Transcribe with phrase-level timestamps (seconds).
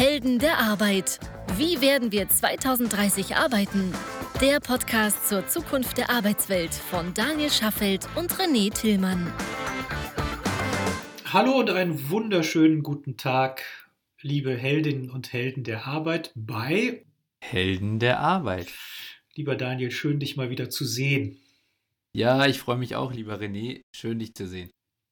[0.00, 1.20] Helden der Arbeit.
[1.58, 3.92] Wie werden wir 2030 arbeiten?
[4.40, 9.30] Der Podcast zur Zukunft der Arbeitswelt von Daniel Schaffelt und René Tillmann.
[11.26, 13.62] Hallo und einen wunderschönen guten Tag,
[14.22, 17.04] liebe Heldinnen und Helden der Arbeit bei
[17.42, 18.68] Helden der Arbeit.
[19.34, 21.36] Lieber Daniel, schön dich mal wieder zu sehen.
[22.14, 23.82] Ja, ich freue mich auch, lieber René.
[23.94, 24.70] Schön dich zu sehen.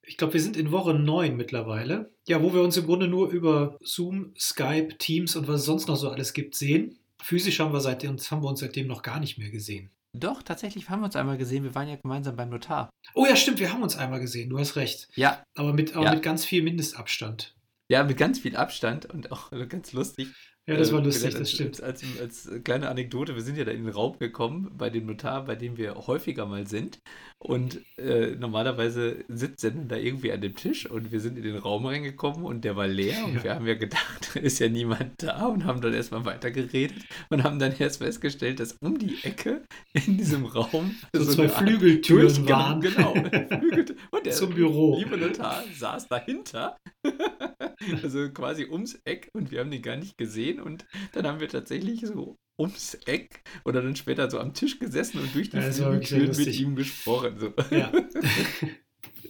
[0.08, 2.10] Ich glaube, wir sind in Woche 9 mittlerweile.
[2.26, 5.86] Ja, wo wir uns im Grunde nur über Zoom, Skype, Teams und was es sonst
[5.86, 6.98] noch so alles gibt sehen.
[7.20, 9.90] Physisch haben wir, seitdem, haben wir uns seitdem noch gar nicht mehr gesehen.
[10.14, 11.62] Doch, tatsächlich haben wir uns einmal gesehen.
[11.62, 12.88] Wir waren ja gemeinsam beim Notar.
[13.14, 14.48] Oh ja, stimmt, wir haben uns einmal gesehen.
[14.48, 15.08] Du hast recht.
[15.14, 15.42] Ja.
[15.54, 16.14] Aber mit, aber Ja.
[16.14, 17.54] mit ganz viel Mindestabstand.
[17.90, 20.28] Ja, mit ganz viel Abstand und auch ganz lustig.
[20.68, 21.82] Ja, das war Äh, lustig, das stimmt.
[21.82, 25.06] Als, als, als kleine Anekdote, wir sind ja da in den Raum gekommen bei dem
[25.06, 27.00] Notar, bei dem wir häufiger mal sind.
[27.38, 31.44] Und äh, normalerweise sitzt er dann da irgendwie an dem Tisch und wir sind in
[31.44, 33.44] den Raum reingekommen und der war leer und Ja.
[33.44, 36.98] wir haben ja gedacht, da ist ja niemand da und haben dann erstmal weitergeredet
[37.30, 41.54] und haben dann erst festgestellt, dass um die Ecke in diesem Raum So zwei eine
[41.54, 42.80] Art Flügeltüren waren.
[42.80, 43.14] Genau,
[43.48, 44.96] Flügel- und der Zum Büro.
[44.98, 46.76] liebe Notar saß dahinter,
[48.02, 51.48] also quasi ums Eck und wir haben den gar nicht gesehen und dann haben wir
[51.48, 56.20] tatsächlich so ums Eck oder dann später so am Tisch gesessen und durch die Ja,
[56.20, 57.38] mit ihm gesprochen.
[57.38, 57.52] So.
[57.70, 57.92] Ja.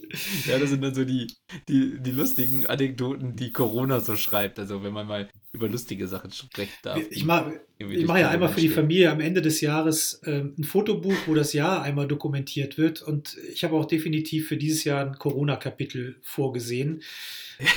[0.47, 1.27] Ja, das sind dann so die,
[1.67, 4.59] die, die lustigen Anekdoten, die Corona so schreibt.
[4.59, 6.99] Also wenn man mal über lustige Sachen sprechen darf.
[7.09, 8.69] Ich mache ich mach ja einmal für die.
[8.69, 13.01] Familie am Ende des Jahres ähm, ein Fotobuch, wo das Jahr einmal dokumentiert wird.
[13.01, 17.01] Und ich habe auch definitiv für dieses Jahr ein Corona-Kapitel vorgesehen.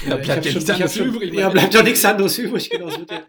[0.08, 1.34] Da Äh, bleibt ja schon- nichts anderes übrig.
[1.34, 2.70] Ja, bleibt doch nichts anderes übrig.
[2.70, 3.26] Genau, es wird ja,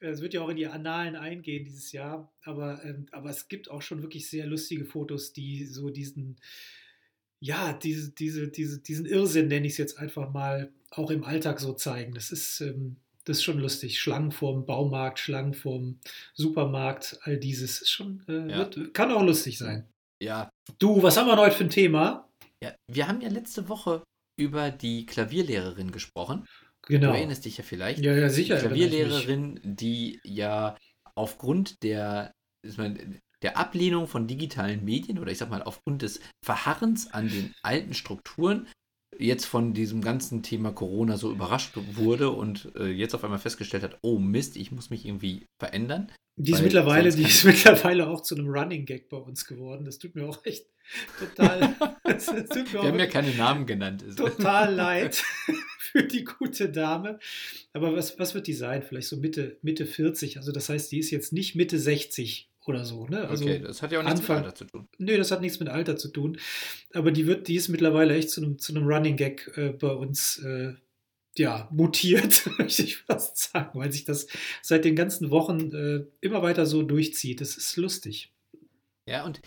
[0.00, 2.32] es wird ja auch in die Annalen eingehen dieses Jahr.
[2.44, 6.36] Aber, ähm, aber es gibt auch schon wirklich sehr lustige Fotos, die so diesen,
[7.40, 11.60] ja, diese, diese, diese, diesen Irrsinn, nenne ich es jetzt einfach mal, auch im Alltag
[11.60, 12.14] so zeigen.
[12.14, 13.98] Das ist, ähm, das ist schon lustig.
[14.00, 15.98] Schlangen vorm Baumarkt, Schlangen vorm
[16.34, 18.58] Supermarkt, all dieses ist schon, äh, Ja.
[18.58, 19.86] wird, kann auch lustig sein.
[20.22, 22.28] Ja, Du, was haben wir heute für ein Thema?
[22.62, 24.02] ja, wir haben ja letzte Woche
[24.38, 26.46] über die Klavierlehrerin gesprochen.
[26.86, 27.12] Genau.
[27.12, 28.00] Du erinnerst dich ja vielleicht.
[28.04, 28.56] Ja, ja, sicher.
[28.56, 28.62] die.
[28.66, 30.76] Klavierlehrerin, die ja
[31.14, 32.32] aufgrund der,
[32.66, 37.28] ich meine, der Ablehnung von digitalen Medien oder ich sag mal aufgrund des Verharrens an
[37.28, 38.66] den alten Strukturen
[39.18, 43.82] jetzt von diesem ganzen Thema Corona so überrascht wurde und äh, jetzt auf einmal festgestellt
[43.82, 46.10] hat, oh Mist, ich muss mich irgendwie verändern.
[46.36, 49.84] Die ist Weil mittlerweile, die ist mittlerweile auch zu einem Running Gag bei uns geworden.
[49.84, 50.66] Das tut mir auch echt
[51.18, 54.02] total, das tut mir auch Wir haben ja keine Namen genannt.
[54.02, 55.22] Also, total leid
[55.78, 57.18] für die gute Dame.
[57.72, 58.82] Aber was, was wird die sein?
[58.82, 60.38] Vielleicht so Mitte, Mitte 40.
[60.38, 63.06] Also das heißt, die ist jetzt nicht Mitte 60 oder so.
[63.06, 63.28] Ne?
[63.28, 64.88] Also, okay, das hat ja auch nichts Anfang- mit Alter zu tun.
[64.98, 66.38] Nö, das hat nichts mit Alter zu tun.
[66.94, 69.92] Aber die wird, die ist mittlerweile echt zu einem, zu einem Running Gag äh, bei
[69.92, 70.74] uns äh,
[71.36, 74.26] ja, mutiert, möchte ich fast sagen, weil sich das
[74.62, 77.40] seit den ganzen Wochen äh, immer weiter so durchzieht.
[77.40, 78.32] Das ist lustig.
[79.06, 79.40] Ja, und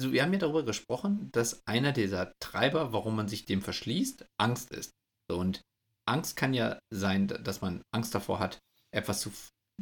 [0.00, 4.24] also wir haben ja darüber gesprochen, dass einer dieser Treiber, warum man sich dem verschließt,
[4.36, 4.90] Angst ist.
[5.30, 5.60] So, und
[6.06, 8.58] Angst kann ja sein, dass man Angst davor hat,
[8.90, 9.30] etwas zu,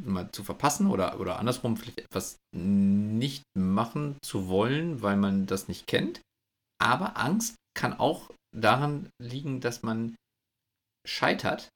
[0.03, 5.67] mal zu verpassen oder, oder andersrum vielleicht etwas nicht machen zu wollen, weil man das
[5.67, 6.21] nicht kennt.
[6.81, 10.15] Aber Angst kann auch daran liegen, dass man
[11.07, 11.69] scheitert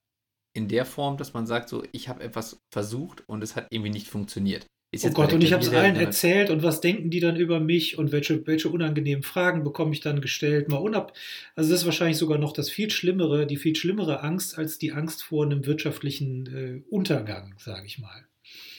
[0.54, 3.90] in der Form, dass man sagt, so, ich habe etwas versucht und es hat irgendwie
[3.90, 4.66] nicht funktioniert.
[5.04, 7.98] Oh Gott, und ich habe es allen erzählt und was denken die dann über mich
[7.98, 10.68] und welche, welche unangenehmen Fragen bekomme ich dann gestellt?
[10.68, 11.12] Mal unab
[11.54, 14.92] also das ist wahrscheinlich sogar noch das viel schlimmere, die viel schlimmere Angst als die
[14.92, 18.26] Angst vor einem wirtschaftlichen äh, Untergang, sage ich mal.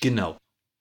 [0.02, 0.38] Genau,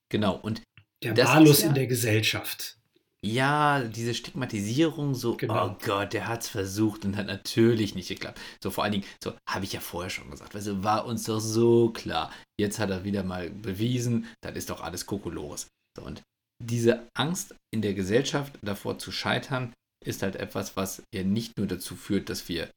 [0.09, 0.39] genau.
[0.43, 0.63] Und
[1.03, 2.77] Der Malus ja- in der Gesellschaft.
[3.25, 5.71] Ja, diese Stigmatisierung, so, Genau.
[5.71, 8.41] oh Gott, der hat es versucht und hat natürlich nicht geklappt.
[8.63, 11.25] So vor allen Dingen, so habe ich ja vorher schon gesagt, weißt du, war uns
[11.25, 12.31] doch so klar.
[12.61, 15.69] Jetzt hat er wieder mal bewiesen, das ist doch alles Kokolores.
[15.97, 16.23] So, und
[16.63, 19.73] diese Angst in der Gesellschaft davor zu scheitern,
[20.05, 22.71] ist halt etwas, was ja nicht nur dazu führt, dass wir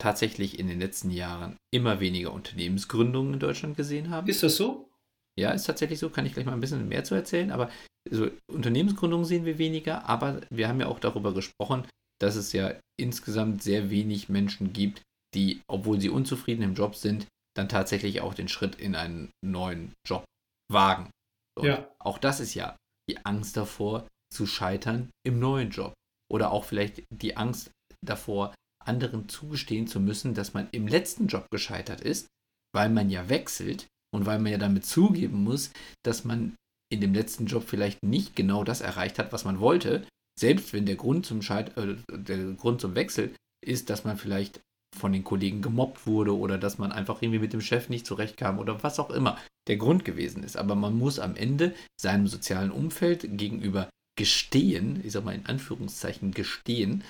[0.00, 4.28] tatsächlich in den letzten Jahren immer weniger Unternehmensgründungen in Deutschland gesehen haben.
[4.28, 4.88] Ist das so?
[5.38, 7.70] Ja, ist tatsächlich so, kann ich gleich mal ein bisschen mehr zu erzählen, aber
[8.10, 11.86] so Unternehmensgründungen sehen wir weniger, aber wir haben ja auch darüber gesprochen,
[12.20, 15.02] dass es ja insgesamt sehr wenig Menschen gibt,
[15.34, 17.26] die, obwohl sie unzufrieden im Job sind,
[17.56, 20.24] dann tatsächlich auch den Schritt in einen neuen Job
[20.70, 21.10] wagen.
[21.58, 21.90] Und Ja.
[21.98, 22.76] Auch das ist ja
[23.08, 25.94] die Angst davor, zu scheitern im neuen Job.
[26.30, 27.70] Oder auch vielleicht die Angst
[28.04, 32.26] davor, anderen zugestehen zu müssen, dass man im letzten Job gescheitert ist,
[32.74, 35.70] weil man ja wechselt und weil man ja damit zugeben muss,
[36.04, 36.54] dass man
[36.92, 40.06] in dem letzten Job vielleicht nicht genau das erreicht hat, was man wollte,
[40.38, 44.60] selbst wenn der Grund zum Scheit äh, der Grund zum Wechsel ist, dass man vielleicht
[44.94, 48.58] von den Kollegen gemobbt wurde oder dass man einfach irgendwie mit dem Chef nicht zurechtkam
[48.58, 49.38] oder was auch immer
[49.68, 50.56] der Grund gewesen ist.
[50.56, 53.88] Aber man muss am Ende seinem sozialen Umfeld gegenüber
[54.18, 57.04] gestehen, ich sag mal in Anführungszeichen gestehen,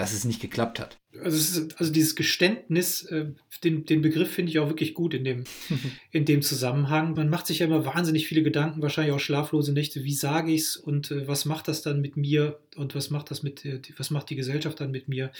[0.00, 0.98] dass es nicht geklappt hat.
[1.22, 3.26] Also, ist, also dieses Geständnis, äh,
[3.62, 5.44] den, den Begriff finde ich auch wirklich gut in dem,
[6.10, 7.12] in dem Zusammenhang.
[7.12, 10.62] Man macht sich ja immer wahnsinnig viele Gedanken, wahrscheinlich auch schlaflose Nächte, wie sage ich
[10.62, 13.82] es und äh, was macht das dann mit mir und was macht das mit, äh,
[13.98, 15.32] was macht die Gesellschaft dann mit mir?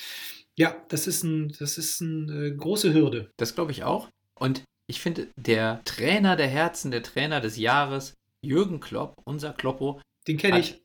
[0.59, 3.31] Ja, das ist ein, das ist eine äh, große Hürde.
[3.39, 4.11] Das glaube ich auch.
[4.39, 10.03] Und ich finde, der Trainer der Herzen, der Trainer des Jahres, Jürgen Klopp, unser Kloppo.
[10.29, 10.83] Den kenne ich.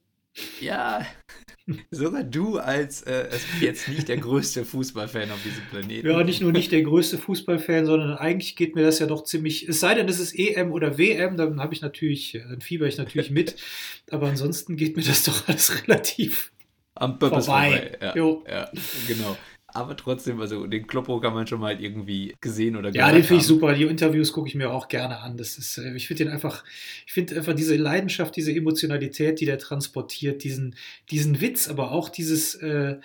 [0.59, 1.05] Ja,
[1.89, 3.27] sogar du als äh,
[3.59, 6.07] jetzt nicht der größte Fußballfan auf diesem Planeten.
[6.07, 9.67] Ja, nicht nur nicht der größte Fußballfan, sondern eigentlich geht mir das ja doch ziemlich.
[9.67, 12.97] Es sei denn, es ist EM oder WM, dann habe ich natürlich, dann fieber ich
[12.97, 13.55] natürlich mit.
[14.11, 16.51] Aber ansonsten geht mir das doch alles relativ
[16.93, 17.97] am Purpose vorbei.
[17.99, 18.13] vorbei.
[18.15, 18.71] Ja, ja,
[19.07, 19.37] genau
[19.75, 23.41] aber trotzdem, also den Kloppo kann man schon mal irgendwie gesehen oder Ja, den finde
[23.41, 23.73] ich super.
[23.73, 25.35] Die Interviews gucke ich mir auch gerne an.
[25.35, 26.63] Das ist, äh, ich finde den einfach,
[27.05, 30.75] ich finde einfach diese Leidenschaft, diese Emotionalität, die der transportiert, diesen,
[31.11, 32.95] diesen Witz, aber auch dieses äh,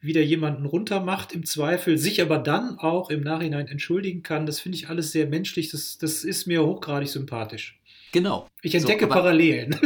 [0.00, 4.46] wieder jemanden runtermacht im Zweifel, sich aber dann auch im Nachhinein entschuldigen kann.
[4.46, 5.70] Das finde ich alles sehr menschlich.
[5.70, 7.80] Das, das ist mir hochgradig sympathisch.
[8.12, 8.46] Genau.
[8.62, 9.76] Ich entdecke so, Parallelen.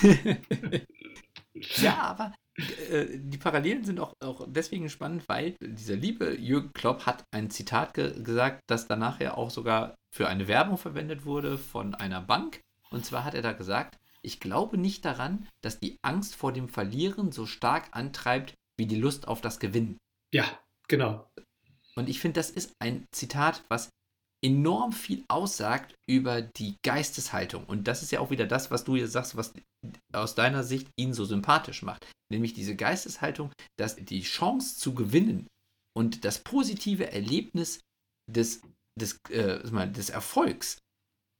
[1.82, 7.24] ja, aber die Parallelen sind auch, auch deswegen spannend, weil dieser liebe Jürgen Klopp hat
[7.30, 11.94] ein Zitat ge gesagt, das danach ja auch sogar für eine Werbung verwendet wurde von
[11.94, 12.60] einer Bank.
[12.90, 16.68] Und zwar hat er da gesagt, ich glaube nicht daran, dass die Angst vor dem
[16.68, 19.98] Verlieren so stark antreibt wie die Lust auf das Gewinnen.
[20.32, 20.44] Ja,
[20.88, 21.26] genau.
[21.94, 23.90] Und ich finde, das ist ein Zitat, was
[24.44, 27.64] enorm viel aussagt über die Geisteshaltung.
[27.64, 29.52] Und das ist ja auch wieder das, was du jetzt sagst, was
[30.12, 32.06] aus deiner Sicht ihn so sympathisch macht.
[32.32, 35.46] Nämlich diese Geisteshaltung, dass die Chance zu gewinnen
[35.94, 37.80] und das positive Erlebnis
[38.30, 38.62] des,
[38.98, 40.78] des, äh, des Erfolgs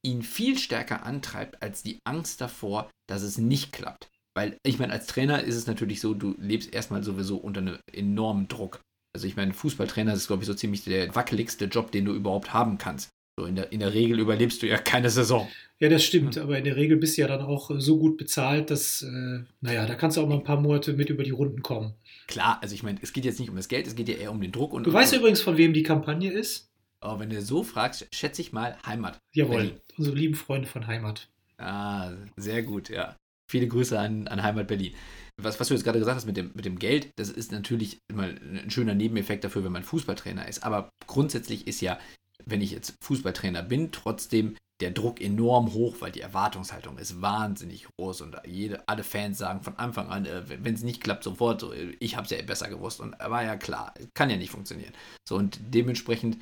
[0.05, 4.11] ihn viel stärker antreibt als die Angst davor, dass es nicht klappt.
[4.37, 7.79] Weil, ich meine, als Trainer ist es natürlich so, du lebst erstmal sowieso unter einem
[7.91, 8.83] enormen Druck.
[9.15, 12.53] Also ich meine, Fußballtrainer ist, glaube ich, so ziemlich der wackeligste Job, den du überhaupt
[12.53, 13.09] haben kannst.
[13.39, 15.49] So in der, in der Regel überlebst du ja keine Saison.
[15.79, 18.71] Ja, das stimmt, aber in der Regel bist du ja dann auch so gut bezahlt,
[18.71, 21.63] dass, äh, naja, da kannst du auch mal ein paar Monate mit über die Runden
[21.63, 21.95] kommen.
[22.27, 24.31] Klar, also ich meine, es geht jetzt nicht um das Geld, es geht ja eher
[24.31, 24.75] um den Druck.
[24.75, 26.71] Und du weißt übrigens, von wem die Kampagne ist?
[27.01, 29.19] Aber wenn du so fragst, schätze ich mal Heimat.
[29.33, 29.81] Jawohl, Berlin.
[29.97, 31.29] unsere lieben Freunde von Heimat.
[31.59, 33.17] Ah, sehr gut, ja.
[33.51, 34.95] Viele Grüße an, an Heimat Berlin
[35.37, 37.99] was, was du jetzt gerade gesagt hast mit dem, mit dem Geld, das ist natürlich
[38.09, 40.65] immer ein schöner Nebeneffekt dafür, wenn man Fußballtrainer ist.
[40.65, 41.99] Aber grundsätzlich ist ja,
[42.47, 47.87] wenn ich jetzt Fußballtrainer bin, trotzdem der Druck enorm hoch, weil die Erwartungshaltung ist wahnsinnig
[47.97, 51.61] groß und jede, alle Fans sagen von Anfang an, äh, wenn es nicht klappt, sofort
[51.61, 54.93] so, ich habe es ja besser gewusst und war ja klar, kann ja nicht funktionieren.
[55.29, 56.39] So und dementsprechend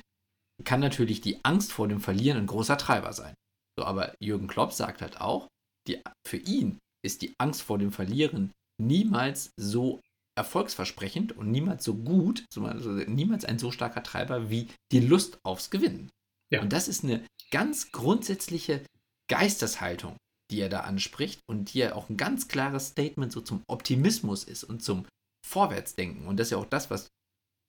[0.65, 3.35] kann natürlich die Angst vor dem Verlieren ein großer Treiber sein.
[3.77, 5.47] So, aber Jürgen Klopp sagt halt auch,
[5.87, 8.51] die, für ihn ist die Angst vor dem Verlieren
[8.81, 10.01] niemals so
[10.37, 15.69] erfolgsversprechend und niemals so gut, also niemals ein so starker Treiber wie die Lust aufs
[15.69, 16.09] Gewinnen.
[16.51, 16.61] Ja.
[16.61, 18.83] Und das ist eine ganz grundsätzliche
[19.29, 20.17] Geisteshaltung,
[20.51, 24.43] die er da anspricht und die ja auch ein ganz klares Statement so zum Optimismus
[24.43, 25.05] ist und zum
[25.45, 26.27] Vorwärtsdenken.
[26.27, 27.09] Und das ist ja auch das, was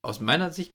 [0.03, 0.71] aus meiner Sicht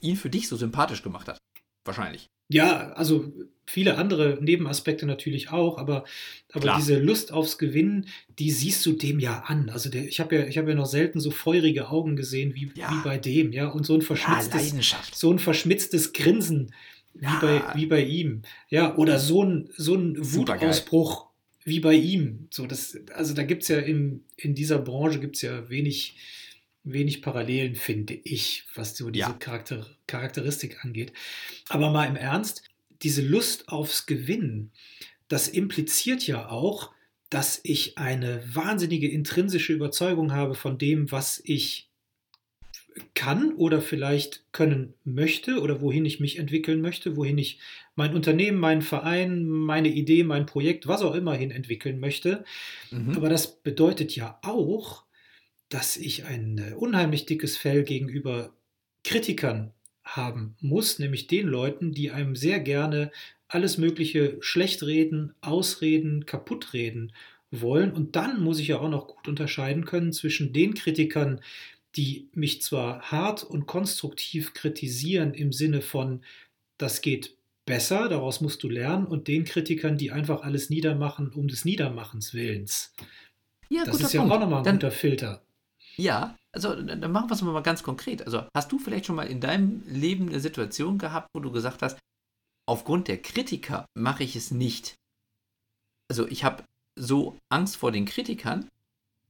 [0.00, 1.38] ihn für dich so sympathisch gemacht hat.
[1.84, 2.26] Wahrscheinlich.
[2.50, 3.32] Ja, also
[3.64, 6.04] viele andere Nebenaspekte natürlich auch, aber,
[6.52, 8.06] aber diese Lust aufs Gewinnen,
[8.38, 9.70] die siehst du dem ja an.
[9.70, 12.90] Also der, ich habe ja, ich ja noch selten so feurige Augen gesehen wie, ja.
[12.90, 13.68] wie bei dem, ja.
[13.68, 16.72] Und so ein verschmitztes, ja, so ein verschmitztes Grinsen
[17.14, 18.42] wie, bei, wie bei ihm.
[18.68, 21.28] Ja, oder so ein, so ein Wutausbruch
[21.64, 22.48] wie bei ihm.
[22.50, 26.16] So, das, also da gibt es ja in, in dieser Branche gibt's ja wenig,
[26.82, 29.32] wenig Parallelen, finde ich, was so diese ja.
[29.32, 31.12] Charakter, Charakteristik angeht.
[31.68, 32.62] Aber mal im Ernst,
[33.02, 34.72] diese Lust aufs Gewinnen,
[35.28, 36.90] das impliziert ja auch,
[37.28, 41.88] dass ich eine wahnsinnige intrinsische Überzeugung habe von dem, was ich
[43.14, 47.60] kann oder vielleicht können möchte oder wohin ich mich entwickeln möchte, wohin ich
[47.94, 52.44] mein Unternehmen, meinen Verein, meine Idee, mein Projekt, was auch immer hin entwickeln möchte.
[52.90, 53.16] Mhm.
[53.16, 55.04] Aber das bedeutet ja auch,
[55.70, 58.52] dass ich ein äh, unheimlich dickes Fell gegenüber
[59.02, 59.72] Kritikern
[60.04, 63.10] haben muss, nämlich den Leuten, die einem sehr gerne
[63.48, 67.12] alles Mögliche schlecht reden, ausreden, kaputt reden
[67.50, 67.92] wollen.
[67.92, 71.40] Und dann muss ich ja auch noch gut unterscheiden können zwischen den Kritikern,
[71.96, 76.22] die mich zwar hart und konstruktiv kritisieren im Sinne von,
[76.78, 77.36] das geht
[77.66, 82.34] besser, daraus musst du lernen, und den Kritikern, die einfach alles niedermachen um des Niedermachens
[82.34, 82.94] willens.
[83.68, 84.34] Ja, das ist ja Punkt.
[84.34, 85.42] auch nochmal ein dann, guter Filter.
[85.96, 88.22] Ja, also dann machen wir es mal ganz konkret.
[88.22, 91.82] Also hast du vielleicht schon mal in deinem Leben eine Situation gehabt, wo du gesagt
[91.82, 91.98] hast,
[92.66, 94.94] aufgrund der Kritiker mache ich es nicht.
[96.08, 96.64] Also ich habe
[96.96, 98.68] so Angst vor den Kritikern,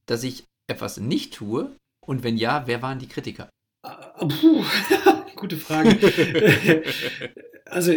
[0.05, 1.75] dass ich etwas nicht tue.
[2.05, 3.49] Und wenn ja, wer waren die Kritiker?
[3.83, 4.63] Ah, puh,
[5.35, 6.83] gute Frage.
[7.65, 7.93] also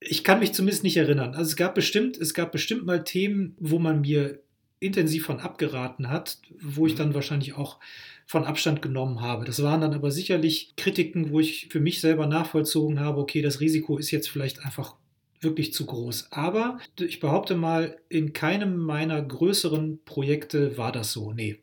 [0.00, 1.34] ich kann mich zumindest nicht erinnern.
[1.34, 4.43] Also es gab bestimmt, es gab bestimmt mal Themen, wo man mir
[4.84, 6.98] intensiv von abgeraten hat, wo ich mhm.
[6.98, 7.78] dann wahrscheinlich auch
[8.26, 9.44] von Abstand genommen habe.
[9.44, 13.60] Das waren dann aber sicherlich Kritiken, wo ich für mich selber nachvollzogen habe, okay, das
[13.60, 14.96] Risiko ist jetzt vielleicht einfach
[15.40, 16.32] wirklich zu groß.
[16.32, 21.32] Aber ich behaupte mal, in keinem meiner größeren Projekte war das so.
[21.32, 21.60] Nee.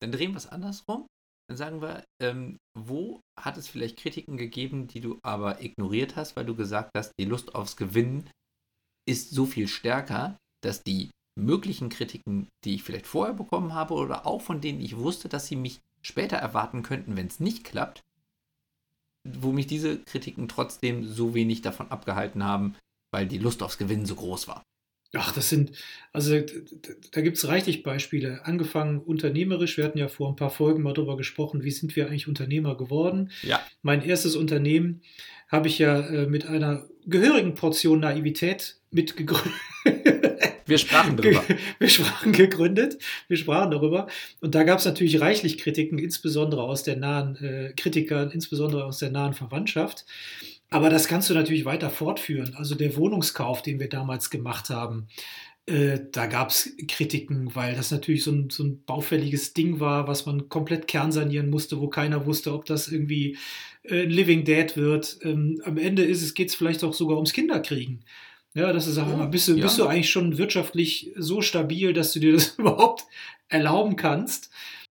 [0.00, 1.06] Dann drehen wir es andersrum.
[1.48, 6.36] Dann sagen wir, ähm, wo hat es vielleicht Kritiken gegeben, die du aber ignoriert hast,
[6.36, 8.30] weil du gesagt hast, die Lust aufs Gewinnen
[9.06, 14.26] ist so viel stärker, dass die möglichen Kritiken, die ich vielleicht vorher bekommen habe oder
[14.26, 18.04] auch von denen ich wusste, dass sie mich später erwarten könnten, wenn es nicht klappt,
[19.24, 22.76] wo mich diese Kritiken trotzdem so wenig davon abgehalten haben,
[23.10, 24.62] weil die Lust aufs Gewinnen so groß war.
[25.16, 25.72] Ach, das sind,
[26.12, 26.40] also
[27.12, 28.44] da gibt es reichlich Beispiele.
[28.44, 32.08] Angefangen unternehmerisch, wir hatten ja vor ein paar Folgen mal darüber gesprochen, wie sind wir
[32.08, 33.30] eigentlich Unternehmer geworden.
[33.42, 33.60] Ja.
[33.82, 35.02] Mein erstes Unternehmen
[35.48, 39.52] habe ich ja äh, mit einer gehörigen Portion Naivität mitgegründet.
[40.66, 41.44] Wir sprachen darüber.
[41.78, 44.06] Wir sprachen gegründet, wir sprachen darüber.
[44.40, 48.98] Und da gab es natürlich reichlich Kritiken, insbesondere aus der nahen, äh, Kritiker, insbesondere aus
[48.98, 50.06] der nahen Verwandtschaft.
[50.70, 52.54] Aber das kannst du natürlich weiter fortführen.
[52.56, 55.08] Also der Wohnungskauf, den wir damals gemacht haben,
[55.66, 60.08] äh, da gab es Kritiken, weil das natürlich so ein, so ein baufälliges Ding war,
[60.08, 63.38] was man komplett kernsanieren musste, wo keiner wusste, ob das irgendwie
[63.84, 65.18] äh, Living Dead wird.
[65.22, 68.04] Ähm, am Ende ist es, geht es vielleicht auch sogar ums Kinderkriegen.
[68.54, 69.64] Ja, das ist auch immer, bist du, ja.
[69.64, 73.04] bist du eigentlich schon wirtschaftlich so stabil, dass du dir das überhaupt
[73.48, 74.50] erlauben kannst?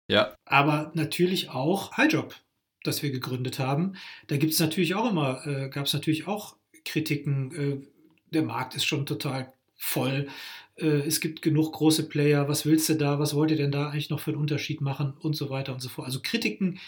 [0.08, 0.34] Ja.
[0.46, 2.34] Aber natürlich auch Highjob,
[2.82, 3.94] das wir gegründet haben.
[4.26, 7.54] Da gibt es natürlich auch immer, äh, gab es natürlich auch Kritiken.
[7.54, 7.86] Äh,
[8.32, 10.28] der Markt ist schon total voll.
[10.76, 12.48] Äh, es gibt genug große Player.
[12.48, 13.18] Was willst du da?
[13.18, 15.14] Was wollt ihr denn da eigentlich noch für einen Unterschied machen?
[15.20, 16.06] Und so weiter und so fort.
[16.06, 16.78] Also Kritiken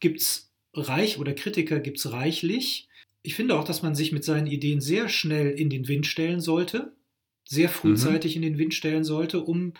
[0.00, 2.88] gibt es reich oder Kritiker gibt es reichlich.
[3.22, 6.40] Ich finde auch, dass man sich mit seinen Ideen sehr schnell in den Wind stellen
[6.40, 6.96] sollte,
[7.44, 7.72] sehr mhm.
[7.72, 8.42] frühzeitig mhm.
[8.42, 9.74] in den Wind stellen sollte, um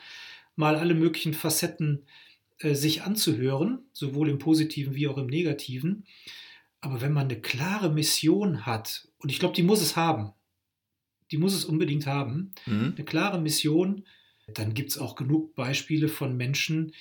[0.55, 2.07] mal alle möglichen Facetten
[2.59, 6.05] äh, sich anzuhören, sowohl im positiven wie auch im negativen.
[6.81, 10.33] Aber wenn man eine klare Mission hat, und ich glaube, die muss es haben,
[11.31, 12.95] die muss es unbedingt haben, mhm.
[12.97, 14.05] eine klare Mission,
[14.49, 16.93] dann gibt es auch genug Beispiele von Menschen,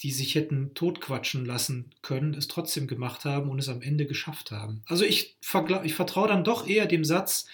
[0.00, 4.50] die sich hätten totquatschen lassen können, es trotzdem gemacht haben und es am Ende geschafft
[4.50, 4.82] haben.
[4.86, 5.36] Also ich,
[5.84, 7.46] ich vertraue dann doch eher dem Satz,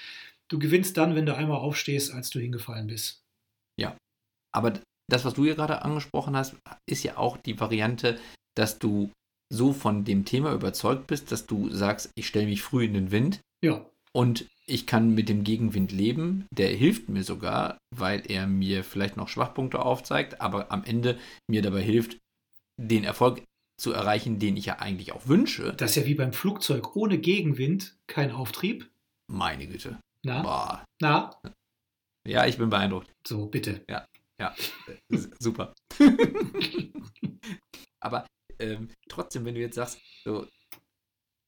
[0.48, 3.22] du gewinnst dann, wenn du einmal aufstehst, als du hingefallen bist.
[3.78, 3.96] Ja,
[4.52, 4.80] aber
[5.10, 6.56] das, was du hier gerade angesprochen hast,
[6.88, 8.18] ist ja auch die Variante,
[8.56, 9.10] dass du
[9.52, 13.10] so von dem Thema überzeugt bist, dass du sagst, ich stelle mich früh in den
[13.10, 13.40] Wind.
[13.64, 13.84] Ja.
[14.12, 16.46] Und ich kann mit dem Gegenwind leben.
[16.52, 21.18] Der hilft mir sogar, weil er mir vielleicht noch Schwachpunkte aufzeigt, aber am Ende
[21.50, 22.18] mir dabei hilft,
[22.80, 23.44] den Erfolg
[23.78, 25.74] zu erreichen, den ich ja eigentlich auch wünsche.
[25.74, 28.90] Das ist ja wie beim Flugzeug ohne Gegenwind kein Auftrieb.
[29.26, 29.98] Meine Güte.
[30.22, 30.42] Na?
[30.42, 30.84] Boah.
[31.00, 31.40] Na?
[32.26, 33.10] Ja, ich bin beeindruckt.
[33.26, 33.84] So, bitte.
[33.88, 34.06] Ja,
[34.40, 34.54] ja.
[35.38, 35.72] Super.
[38.00, 38.26] Aber
[38.58, 40.46] ähm, trotzdem, wenn du jetzt sagst, so,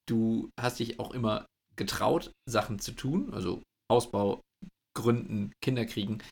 [0.09, 1.47] du hast dich auch immer
[1.77, 4.41] getraut, Sachen zu tun, also Hausbau,
[4.95, 6.23] Gründen, Kinder kriegen.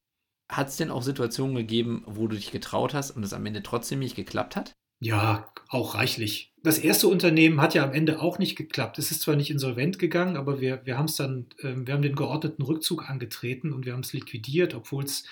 [0.50, 3.62] Hat es denn auch Situationen gegeben, wo du dich getraut hast und es am Ende
[3.62, 4.74] trotzdem nicht geklappt hat?
[5.00, 6.52] Ja, auch reichlich.
[6.62, 8.98] Das erste Unternehmen hat ja am Ende auch nicht geklappt.
[8.98, 12.02] Es ist zwar nicht insolvent gegangen, aber wir, wir haben es dann, äh, wir haben
[12.02, 15.24] den geordneten Rückzug angetreten und wir haben es liquidiert, obwohl es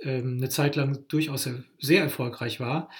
[0.00, 2.90] ähm, eine Zeit lang durchaus sehr erfolgreich war.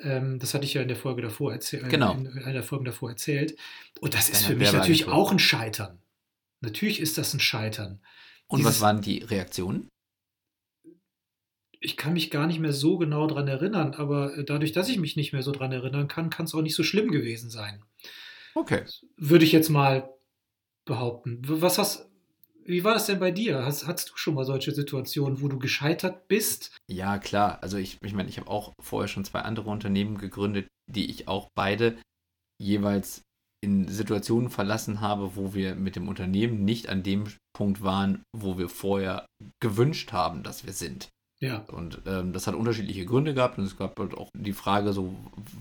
[0.00, 1.88] Ähm, das hatte ich ja in der Folge davor erzählt.
[1.90, 2.14] Genau.
[2.14, 3.56] In einer Folge davor erzählt.
[4.00, 5.98] Und das ist für mich natürlich auch ein Scheitern.
[6.60, 8.00] Natürlich ist das ein Scheitern.
[8.46, 9.88] Und Dieses, was waren die Reaktionen?
[11.84, 14.98] Ich kann mich gar nicht mehr so genau daran erinnern, aber äh, dadurch, dass ich
[14.98, 17.84] mich nicht mehr so daran erinnern kann, kann es auch nicht so schlimm gewesen sein.
[18.54, 18.84] Okay.
[19.16, 20.10] Würde ich jetzt mal
[20.86, 21.42] behaupten.
[21.42, 22.08] Was hast,
[22.64, 23.64] wie war das denn bei dir?
[23.64, 26.74] Hast, hattest du schon mal solche Situationen, wo du gescheitert bist?
[26.90, 27.62] Ja, klar.
[27.62, 31.28] Also ich, ich meine, ich habe auch vorher schon zwei andere Unternehmen gegründet, die ich
[31.28, 31.98] auch beide
[32.58, 33.22] jeweils
[33.62, 37.24] in Situationen verlassen habe, wo wir mit dem Unternehmen nicht an dem
[37.54, 39.26] Punkt waren, wo wir vorher
[39.60, 41.08] gewünscht haben, dass wir sind.
[41.44, 41.58] Ja.
[41.68, 45.14] Und ähm, das hat unterschiedliche Gründe gehabt und es gab halt auch die Frage, so,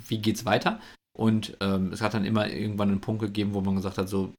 [0.08, 0.80] wie geht's weiter?
[1.16, 4.34] Und ähm, es hat dann immer irgendwann einen Punkt gegeben, wo man gesagt hat, so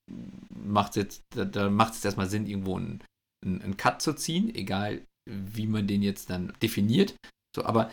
[0.49, 3.03] macht jetzt, da, da macht es erstmal Sinn, irgendwo einen,
[3.45, 7.15] einen, einen Cut zu ziehen, egal wie man den jetzt dann definiert.
[7.55, 7.91] So, aber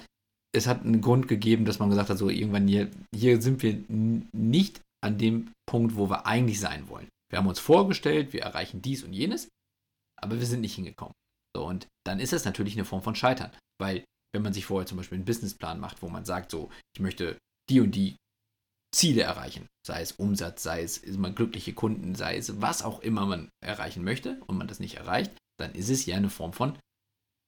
[0.56, 3.84] es hat einen Grund gegeben, dass man gesagt hat, so irgendwann hier, hier sind wir
[3.90, 7.10] nicht an dem Punkt, wo wir eigentlich sein wollen.
[7.30, 9.50] Wir haben uns vorgestellt, wir erreichen dies und jenes,
[10.22, 11.14] aber wir sind nicht hingekommen.
[11.56, 14.04] So, und dann ist es natürlich eine Form von Scheitern, weil
[14.34, 17.38] wenn man sich vorher zum Beispiel einen Businessplan macht, wo man sagt, so, ich möchte
[17.70, 18.16] die und die
[18.94, 23.26] Ziele erreichen, sei es Umsatz, sei es man glückliche Kunden, sei es was auch immer
[23.26, 26.78] man erreichen möchte und man das nicht erreicht, dann ist es ja eine Form von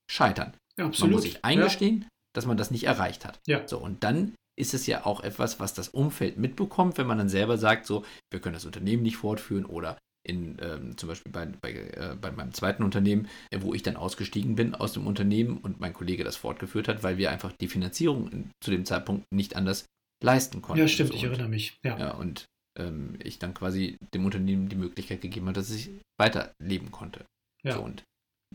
[0.09, 0.55] Scheitern.
[0.77, 1.11] Ja, absolut.
[1.11, 2.07] Man muss sich eingestehen, ja.
[2.33, 3.39] dass man das nicht erreicht hat.
[3.47, 3.67] Ja.
[3.67, 7.29] So, und dann ist es ja auch etwas, was das Umfeld mitbekommt, wenn man dann
[7.29, 11.45] selber sagt, so, wir können das Unternehmen nicht fortführen oder in, ähm, zum Beispiel bei,
[11.45, 15.57] bei, äh, bei meinem zweiten Unternehmen, äh, wo ich dann ausgestiegen bin aus dem Unternehmen
[15.57, 19.25] und mein Kollege das fortgeführt hat, weil wir einfach die Finanzierung in, zu dem Zeitpunkt
[19.31, 19.85] nicht anders
[20.23, 20.81] leisten konnten.
[20.81, 21.77] Ja, stimmt, so, ich erinnere mich.
[21.83, 22.45] Ja, ja und
[22.79, 27.25] ähm, ich dann quasi dem Unternehmen die Möglichkeit gegeben hat, dass ich weiterleben konnte.
[27.63, 27.75] Ja.
[27.75, 28.03] So, und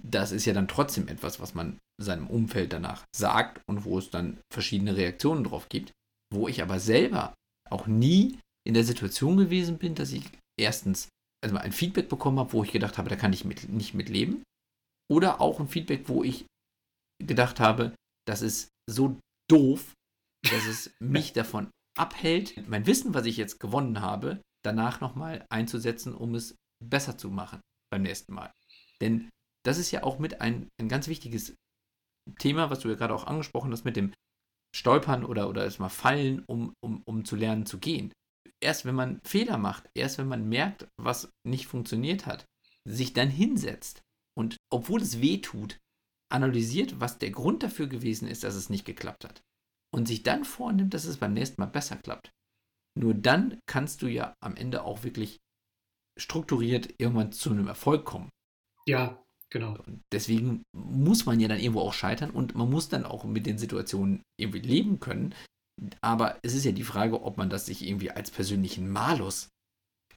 [0.01, 4.11] das ist ja dann trotzdem etwas, was man seinem Umfeld danach sagt und wo es
[4.11, 5.93] dann verschiedene Reaktionen drauf gibt,
[6.33, 7.35] wo ich aber selber
[7.69, 10.25] auch nie in der Situation gewesen bin, dass ich
[10.59, 11.09] erstens
[11.43, 14.09] also ein Feedback bekommen habe, wo ich gedacht habe, da kann ich mit, nicht mit
[14.09, 14.43] leben.
[15.11, 16.47] Oder auch ein Feedback, wo ich
[17.25, 17.95] gedacht habe,
[18.27, 19.19] das ist so
[19.51, 19.95] doof,
[20.51, 26.15] dass es mich davon abhält, mein Wissen, was ich jetzt gewonnen habe, danach nochmal einzusetzen,
[26.15, 26.55] um es
[26.85, 28.53] besser zu machen beim nächsten Mal.
[29.01, 29.31] Denn
[29.65, 31.55] das ist ja auch mit ein, ein ganz wichtiges
[32.39, 34.13] Thema, was du ja gerade auch angesprochen hast, mit dem
[34.77, 38.13] Stolpern oder, oder erstmal fallen, um, um, um zu lernen zu gehen.
[38.61, 42.45] Erst wenn man Fehler macht, erst wenn man merkt, was nicht funktioniert hat,
[42.85, 44.03] sich dann hinsetzt
[44.37, 45.79] und obwohl es weh tut,
[46.31, 49.43] analysiert, was der Grund dafür gewesen ist, dass es nicht geklappt hat.
[49.95, 52.31] Und sich dann vornimmt, dass es beim nächsten Mal besser klappt.
[52.99, 55.39] Nur dann kannst du ja am Ende auch wirklich
[56.19, 58.29] strukturiert irgendwann zu einem Erfolg kommen.
[58.87, 59.77] Ja, Genau.
[59.87, 63.47] Und deswegen muss man ja dann irgendwo auch scheitern und man muss dann auch mit
[63.47, 65.35] den Situationen irgendwie leben können.
[66.01, 69.51] Aber es ist ja die Frage, ob man das sich irgendwie als persönlichen Malus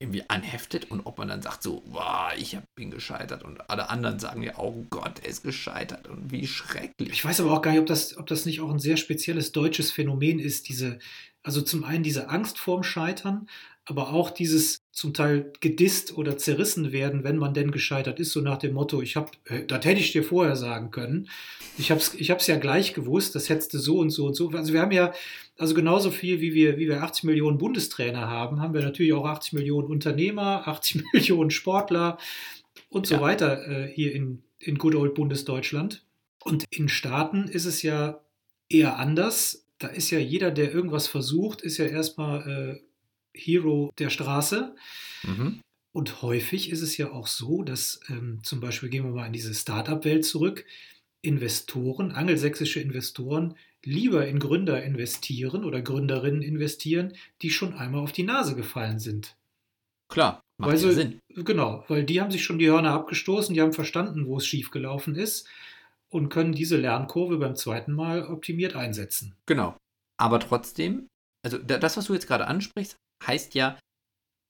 [0.01, 4.17] irgendwie anheftet und ob man dann sagt so, boah, ich bin gescheitert und alle anderen
[4.17, 7.11] sagen ja, oh Gott, er ist gescheitert und wie schrecklich.
[7.11, 9.51] Ich weiß aber auch gar nicht, ob das, ob das nicht auch ein sehr spezielles
[9.51, 10.97] deutsches Phänomen ist, diese,
[11.43, 13.47] also zum einen diese Angst vorm Scheitern,
[13.85, 18.41] aber auch dieses zum Teil gedisst oder zerrissen werden, wenn man denn gescheitert ist, so
[18.41, 21.29] nach dem Motto, ich habe, äh, das hätte ich dir vorher sagen können.
[21.77, 24.35] Ich habe es ich hab's ja gleich gewusst, das hättest du so und so und
[24.35, 24.49] so.
[24.49, 25.13] Also wir haben ja,
[25.57, 29.25] also genauso viel, wie wir, wie wir 80 Millionen Bundestrainer haben, haben wir natürlich auch
[29.25, 32.17] 80 Millionen Unternehmer, 80 Millionen Sportler
[32.89, 33.21] und so ja.
[33.21, 36.05] weiter äh, hier in, in Good Old Bundesdeutschland.
[36.43, 38.21] Und in Staaten ist es ja
[38.69, 39.65] eher anders.
[39.77, 42.90] Da ist ja jeder, der irgendwas versucht, ist ja erstmal äh,
[43.33, 44.75] Hero der Straße.
[45.23, 45.61] Mhm.
[45.93, 49.33] Und häufig ist es ja auch so, dass ähm, zum Beispiel gehen wir mal in
[49.33, 50.65] diese Startup-Welt zurück,
[51.21, 58.23] Investoren, angelsächsische Investoren, lieber in Gründer investieren oder Gründerinnen investieren, die schon einmal auf die
[58.23, 59.35] Nase gefallen sind.
[60.07, 61.19] Klar, macht weil sie, Sinn.
[61.29, 65.15] Genau, weil die haben sich schon die Hörner abgestoßen, die haben verstanden, wo es schiefgelaufen
[65.15, 65.47] ist
[66.09, 69.35] und können diese Lernkurve beim zweiten Mal optimiert einsetzen.
[69.45, 69.75] Genau.
[70.17, 71.07] Aber trotzdem,
[71.43, 73.79] also das, was du jetzt gerade ansprichst, heißt ja,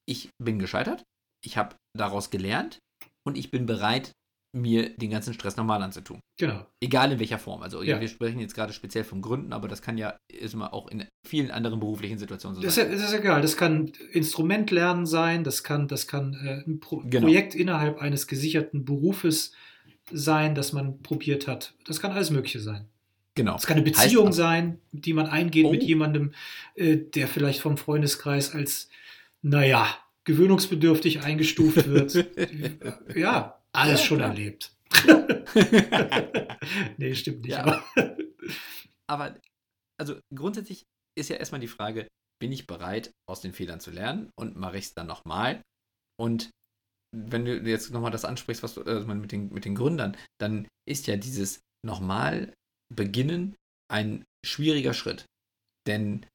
[0.08, 1.04] ich bin gescheitert,
[1.44, 2.80] ich habe daraus gelernt
[3.26, 4.12] und ich bin bereit,
[4.54, 6.20] mir den ganzen Stress nochmal anzutun.
[6.38, 6.66] Genau.
[6.84, 7.62] Egal in welcher Form.
[7.62, 8.02] Also ja.
[8.02, 11.06] wir sprechen jetzt gerade speziell von Gründen, aber das kann ja ist mal auch in
[11.26, 12.92] vielen anderen beruflichen Situationen so das sein.
[12.92, 13.42] Ist, das ist egal.
[13.42, 17.28] Das kann Instrumentlernen sein, das kann, das kann äh, ein Pro genau.
[17.28, 19.54] Projekt innerhalb eines gesicherten Berufes
[20.12, 21.74] sein, das man probiert hat.
[21.86, 22.90] Das kann alles Mögliche sein.
[23.36, 23.56] Genau.
[23.56, 25.72] Es kann eine Beziehung heißt, sein, die man eingeht oh.
[25.72, 26.34] mit jemandem,
[26.76, 28.90] äh, der vielleicht vom Freundeskreis als,
[29.42, 29.88] naja,
[30.26, 32.14] gewöhnungsbedürftig eingestuft wird.
[33.16, 34.30] ja, alles ja, schon klar.
[34.30, 34.76] erlebt.
[36.98, 37.52] nee, stimmt nicht.
[37.52, 37.64] Ja.
[37.64, 37.84] Aber.
[39.08, 39.36] aber,
[39.98, 40.84] also grundsätzlich
[41.18, 42.08] ist ja erstmal die Frage,
[42.42, 45.62] bin ich bereit, aus den Fehlern zu lernen und mache ich es dann nochmal?
[46.20, 46.50] Und
[47.16, 50.68] wenn du jetzt nochmal das ansprichst, was du äh, mit, den, mit den Gründern, dann
[50.88, 52.54] ist ja dieses nochmal
[52.96, 53.56] beginnen
[53.92, 55.26] ein schwieriger Schritt.
[55.88, 56.26] Denn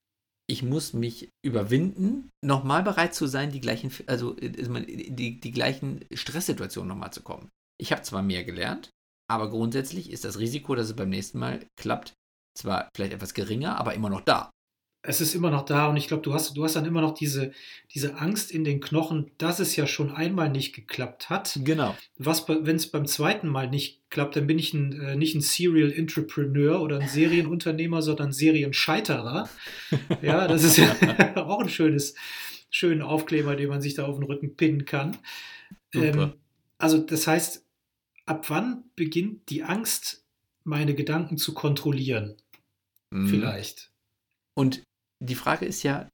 [0.49, 6.05] ich muss mich überwinden, nochmal bereit zu sein, die gleichen, also äh, die, die gleichen
[6.12, 7.51] Stresssituationen nochmal zu kommen.
[7.81, 8.90] Ich habe zwar mehr gelernt,
[9.29, 12.14] aber grundsätzlich ist das Risiko, dass es beim nächsten Mal klappt,
[12.57, 14.51] zwar vielleicht etwas geringer, aber immer noch da
[15.07, 17.14] es ist immer noch da und ich glaube, du hast, du hast dann immer noch
[17.14, 17.53] diese,
[17.95, 21.59] diese Angst in den Knochen, dass es ja schon einmal nicht geklappt hat.
[21.62, 21.97] Genau.
[22.19, 25.40] Was, wenn es beim zweiten Mal nicht klappt, dann bin ich ein, äh, nicht ein
[25.40, 29.49] Serial Entrepreneur oder ein Serienunternehmer, sondern Serienscheiterer.
[30.23, 32.14] ja, das ist ja auch ein schönes,
[32.71, 35.19] schönen Aufkleber, den man sich da auf den Rücken pinnen kann.
[35.95, 36.33] Ähm,
[36.79, 37.64] also das heißt,
[38.27, 40.25] ab wann beginnt die Angst,
[40.64, 42.37] meine Gedanken zu kontrollieren?
[43.11, 43.29] Mhm.
[43.29, 43.90] vielleicht.
[44.55, 44.83] Und
[45.24, 46.09] die Frage ist ja,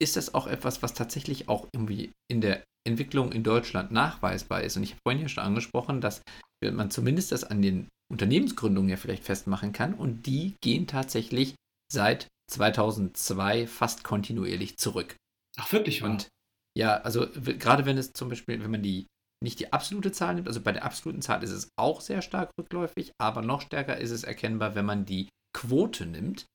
[0.00, 4.76] ist das auch etwas, was tatsächlich auch irgendwie in der Entwicklung in Deutschland nachweisbar ist?
[4.76, 6.22] Und ich habe vorhin ja schon angesprochen, dass
[6.62, 9.94] man zumindest das an den Unternehmensgründungen ja vielleicht festmachen kann.
[9.94, 11.54] Und die gehen tatsächlich
[11.92, 15.16] seit 2002 fast kontinuierlich zurück.
[15.58, 16.02] Ach, wirklich?
[16.02, 16.28] Und
[16.76, 19.06] ja, also gerade wenn es zum Beispiel, wenn man die
[19.42, 22.50] nicht die absolute Zahl nimmt, also bei der absoluten Zahl ist es auch sehr stark
[22.58, 26.46] rückläufig, aber noch stärker ist es erkennbar, wenn man die Quote nimmt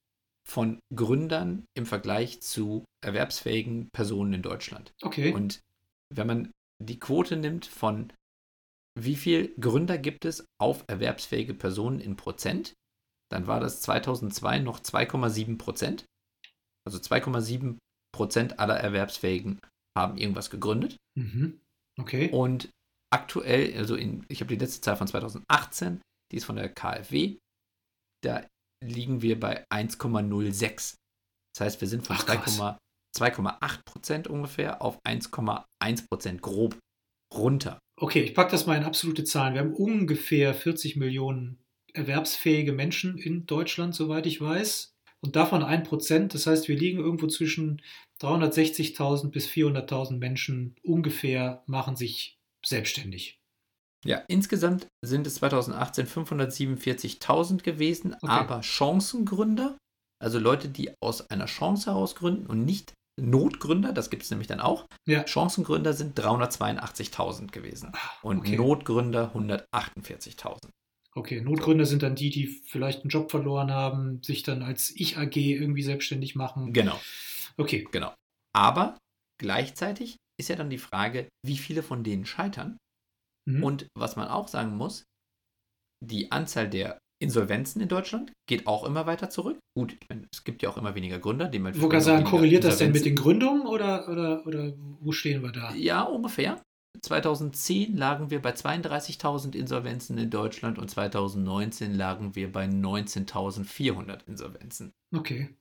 [0.48, 4.94] von Gründern im Vergleich zu erwerbsfähigen Personen in Deutschland.
[5.02, 5.34] Okay.
[5.34, 5.62] Und
[6.14, 6.52] wenn man
[6.82, 8.12] die Quote nimmt von
[8.96, 12.74] wie viel Gründer gibt es auf erwerbsfähige Personen in Prozent,
[13.32, 16.06] dann war das 2002 noch 2,7 Prozent.
[16.86, 17.78] Also 2,7
[18.14, 19.60] Prozent aller Erwerbsfähigen
[19.98, 20.98] haben irgendwas gegründet.
[21.16, 21.60] mhm.
[22.00, 22.32] Okay.
[22.32, 22.72] Und
[23.12, 26.02] aktuell, also in, ich habe die letzte Zahl von 2018,
[26.32, 27.38] die ist von der KfW,
[28.24, 28.44] da
[28.88, 30.96] liegen wir bei 1,06.
[31.54, 32.60] Das heißt, wir sind von Ach, krass.
[32.60, 32.78] 2,8
[33.16, 36.78] 2,8 Prozent ungefähr auf 1,1 Prozent grob
[37.34, 37.80] runter.
[38.00, 39.54] Okay, ich packe das mal in absolute Zahlen.
[39.54, 41.60] Wir haben ungefähr 40 Millionen
[41.94, 44.92] erwerbsfähige Menschen in Deutschland, soweit ich weiß.
[45.22, 46.34] Und davon ein Prozent.
[46.34, 47.82] Das heißt, wir liegen irgendwo zwischen
[48.22, 53.40] 360.000 bis 400.000 Menschen ungefähr machen sich selbstständig.
[54.06, 58.28] Ja, insgesamt sind es 2018 547.000 gewesen, Okay.
[58.28, 59.78] aber Chancengründer,
[60.22, 64.48] also Leute, die aus einer Chance heraus gründen und nicht Notgründer, das gibt es nämlich
[64.48, 64.88] dann auch.
[65.08, 65.26] Ja.
[65.28, 68.56] Chancengründer sind 382.000 gewesen Ah, und okay.
[68.58, 70.70] Notgründer 148.000.
[71.16, 75.36] Okay, Notgründer sind dann die, die vielleicht einen Job verloren haben, sich dann als Ich-AG
[75.36, 76.74] irgendwie selbstständig machen.
[76.74, 77.00] Genau,
[77.58, 78.14] Okay, genau.
[78.56, 78.98] Aber
[79.40, 82.78] gleichzeitig ist ja dann die Frage, wie viele von denen scheitern.
[83.46, 83.64] Mhm.
[83.64, 85.06] Und was man auch sagen muss,
[86.04, 89.58] die Anzahl der Insolvenzen in Deutschland geht auch immer weiter zurück.
[89.78, 92.66] Gut, ich meine, es gibt ja auch immer weniger Gründer, ich wollte gerade sagen, korreliert
[92.66, 95.74] das denn mit den Gründungen oder, oder, oder wo stehen wir da?
[95.74, 96.62] Ja, ungefähr.
[97.02, 104.92] 2010 lagen wir bei 32.000 Insolvenzen in Deutschland und 2019 lagen wir bei 19.400 Insolvenzen.
[105.16, 105.56] Okay.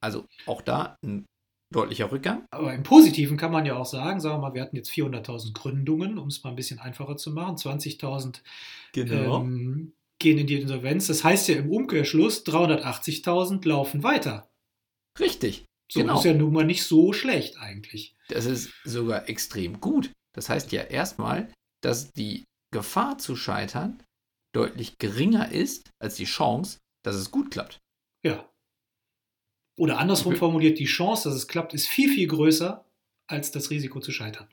[0.00, 1.26] Also auch da ein
[1.72, 2.46] deutlicher Rückgang.
[2.50, 5.52] Aber im Positiven kann man ja auch sagen, sagen wir mal, wir hatten jetzt 400.000
[5.52, 7.56] Gründungen, um es mal ein bisschen einfacher zu machen.
[7.56, 8.40] 20.000
[8.96, 11.06] ähm, gehen in die Insolvenz.
[11.06, 14.48] Das heißt ja im Umkehrschluss, 380.000 laufen weiter.
[15.18, 15.66] Richtig.
[15.90, 16.18] So genau.
[16.18, 18.14] ist ja nun mal nicht so schlecht eigentlich.
[18.28, 20.12] Das ist sogar extrem gut.
[20.34, 21.52] Das heißt ja erstmal,
[21.82, 24.02] dass die Gefahr zu scheitern
[24.54, 27.78] deutlich geringer ist als die Chance, dass es gut klappt.
[28.24, 28.47] Ja.
[29.78, 30.38] Oder andersrum Okay.
[30.40, 32.84] formuliert, die Chance, dass es klappt, ist viel, viel größer
[33.28, 34.48] als das Risiko zu scheitern.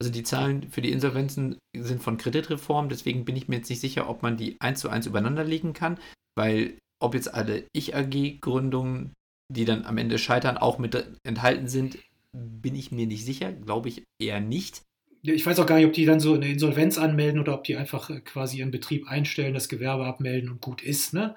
[0.00, 3.80] Also die Zahlen für die Insolvenzen sind von Kreditreform, deswegen bin ich mir jetzt nicht
[3.80, 5.98] sicher, ob man die eins zu eins übereinander legen kann,
[6.36, 9.12] weil ob jetzt alle Ich-AG-Gründungen,
[9.52, 11.98] die dann am Ende scheitern, auch mit enthalten sind,
[12.32, 14.82] bin ich mir nicht sicher, glaube ich eher nicht.
[15.22, 17.64] Ja, Ich weiß auch gar nicht, ob die dann so eine Insolvenz anmelden oder ob
[17.64, 21.14] die einfach äh, quasi ihren Betrieb einstellen, das Gewerbe abmelden und gut ist.
[21.14, 21.36] Ne?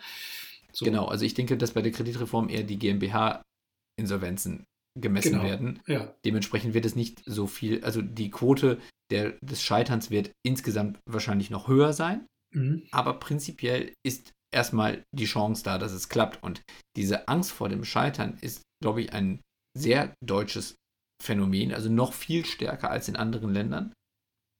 [0.77, 0.85] So.
[0.85, 4.65] Genau, also ich denke, dass bei der Kreditreform eher die GmbH-Insolvenzen
[4.99, 5.43] gemessen Genau.
[5.43, 5.79] werden.
[5.87, 6.13] Ja.
[6.25, 8.79] Dementsprechend wird es nicht so viel, also die Quote
[9.11, 12.83] der, des Scheiterns wird insgesamt wahrscheinlich noch höher sein, Mhm.
[12.91, 16.41] aber prinzipiell ist erstmal die Chance da, dass es klappt.
[16.43, 16.61] Und
[16.95, 19.41] diese Angst vor dem Scheitern ist, glaube ich, ein
[19.77, 20.75] sehr deutsches
[21.23, 23.93] Phänomen, also noch viel stärker als in anderen Ländern.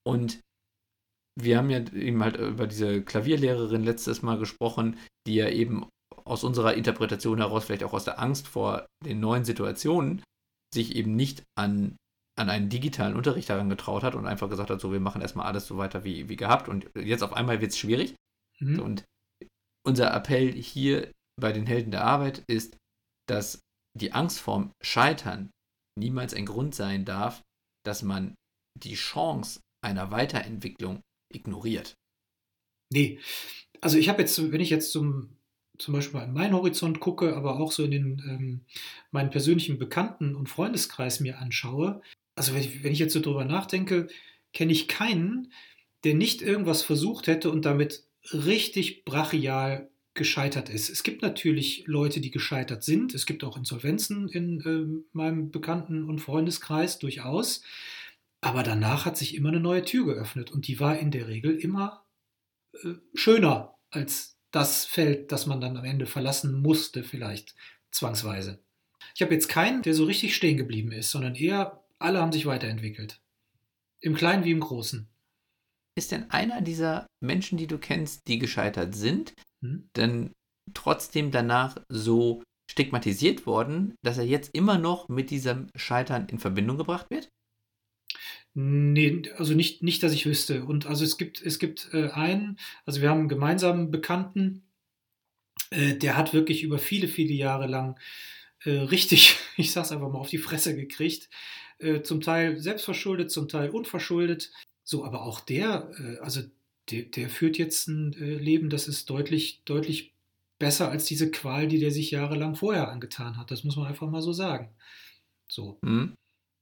[0.06, 0.40] Und
[1.40, 5.88] wir haben ja eben halt über diese Klavierlehrerin letztes Mal gesprochen, die ja eben
[6.28, 10.24] aus unserer Interpretation heraus, vielleicht auch aus der Angst vor den neuen Situationen,
[10.74, 11.98] sich eben nicht an,
[12.38, 15.68] an einen digitalen Unterricht herangetraut hat und einfach gesagt hat, so, wir machen erstmal alles
[15.68, 18.16] so weiter wie, wie gehabt und jetzt auf einmal wird es schwierig.
[18.60, 18.80] Mhm.
[18.80, 19.06] Und
[19.86, 22.78] unser Appell hier bei den Helden der Arbeit ist,
[23.28, 23.62] dass
[23.98, 25.50] die Angst vorm Scheitern
[25.98, 27.42] niemals ein Grund sein darf,
[27.86, 28.36] dass man
[28.78, 31.02] die Chance einer Weiterentwicklung
[31.34, 31.96] ignoriert.
[32.92, 33.20] Nee,
[33.82, 35.37] also ich habe jetzt, wenn ich jetzt zum,
[35.78, 38.62] zum Beispiel an meinen Horizont gucke, aber auch so in den ähm,
[39.12, 42.02] meinen persönlichen Bekannten- und Freundeskreis mir anschaue,
[42.36, 44.08] also wenn ich, wenn ich jetzt so drüber nachdenke,
[44.54, 45.52] kenne ich keinen,
[46.04, 50.90] der nicht irgendwas versucht hätte und damit richtig brachial gescheitert ist.
[50.90, 53.14] Es gibt natürlich Leute, die gescheitert sind.
[53.14, 57.64] Es gibt auch Insolvenzen in ähm, meinem Bekannten- und Freundeskreis durchaus.
[58.42, 61.56] Aber danach hat sich immer eine neue Tür geöffnet und die war in der Regel
[61.56, 62.06] immer
[62.84, 67.56] äh, schöner als das Feld, das man dann am Ende verlassen musste, vielleicht
[67.92, 68.60] zwangsweise.
[69.14, 72.46] Ich habe jetzt keinen, der so richtig stehen geblieben ist, sondern eher alle haben sich
[72.46, 73.22] weiterentwickelt.
[74.00, 75.08] Im Kleinen wie im Großen.
[75.96, 79.90] Ist denn einer dieser Menschen, die du kennst, die gescheitert sind, Hm?
[79.96, 80.34] denn
[80.74, 86.78] trotzdem danach so stigmatisiert worden, dass er jetzt immer noch mit diesem Scheitern in Verbindung
[86.78, 87.30] gebracht wird?
[88.60, 90.64] Nee, also nicht, nicht, dass ich wüsste.
[90.64, 94.64] Und also es gibt, es gibt äh, einen, also wir haben einen gemeinsamen Bekannten,
[95.70, 98.00] äh, der hat wirklich über viele, viele Jahre lang
[98.64, 101.30] äh, richtig, ich sag's einfach mal, auf die Fresse gekriegt.
[101.78, 104.52] Äh, zum Teil selbstverschuldet, zum Teil unverschuldet.
[104.84, 106.42] So, aber auch der, äh, also
[106.90, 110.16] der, der, führt jetzt ein äh, Leben, das ist deutlich, deutlich
[110.58, 113.52] besser als diese Qual, die der sich jahrelang vorher angetan hat.
[113.52, 114.72] Das muss man einfach mal so sagen.
[115.48, 115.78] So.
[115.84, 116.16] Mhm.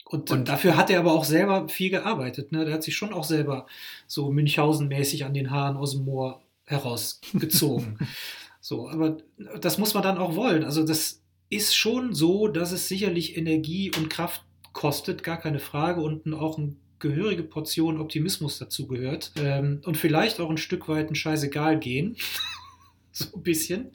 [0.07, 2.51] Und, und, dafür hat er aber auch selber viel gearbeitet.
[2.51, 2.63] Ne?
[2.63, 3.65] Der hat sich schon auch selber
[4.05, 7.97] so Münchhausen-mäßig an den Haaren aus dem Moor herausgezogen.
[8.61, 9.17] so, aber
[9.59, 10.63] das muss man dann auch wollen.
[10.63, 16.01] Also das ist schon so, dass es sicherlich Energie und Kraft kostet, gar keine Frage,
[16.01, 19.31] und auch eine gehörige Portion Optimismus dazu gehört.
[19.37, 22.15] Ähm, und vielleicht auch ein Stück weit ein Scheißegal gehen.
[23.11, 23.91] so ein bisschen.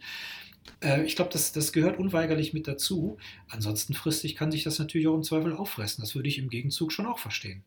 [0.81, 3.19] Äh, ich glaube, das, das gehört unweigerlich mit dazu.
[3.49, 6.03] Ansonsten fristig kann sich das natürlich auch im Zweifel auffressen.
[6.03, 7.65] Das würde ich im Gegenzug schon auch verstehen.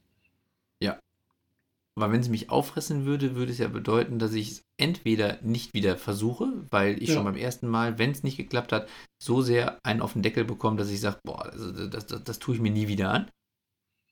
[0.82, 1.00] Ja.
[1.96, 5.74] Aber wenn es mich auffressen würde, würde es ja bedeuten, dass ich es entweder nicht
[5.74, 7.16] wieder versuche, weil ich ja.
[7.16, 8.90] schon beim ersten Mal, wenn es nicht geklappt hat,
[9.22, 12.40] so sehr einen auf den Deckel bekomme, dass ich sage, boah, also das, das, das
[12.40, 13.30] tue ich mir nie wieder an.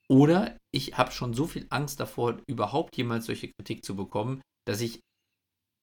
[0.07, 4.81] Oder ich habe schon so viel Angst davor, überhaupt jemals solche Kritik zu bekommen, dass
[4.81, 4.99] ich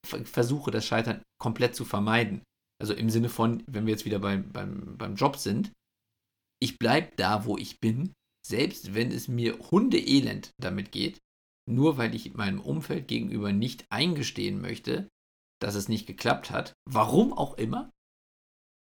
[0.05, 2.43] versuche, das Scheitern komplett zu vermeiden.
[2.81, 5.71] Also im Sinne von, wenn wir jetzt wieder beim, beim, beim Job sind,
[6.61, 8.13] ich bleibe da, wo ich bin,
[8.45, 11.19] selbst wenn es mir hundeelend damit geht,
[11.69, 15.09] nur weil ich meinem Umfeld gegenüber nicht eingestehen möchte,
[15.61, 17.91] dass es nicht geklappt hat, warum auch immer,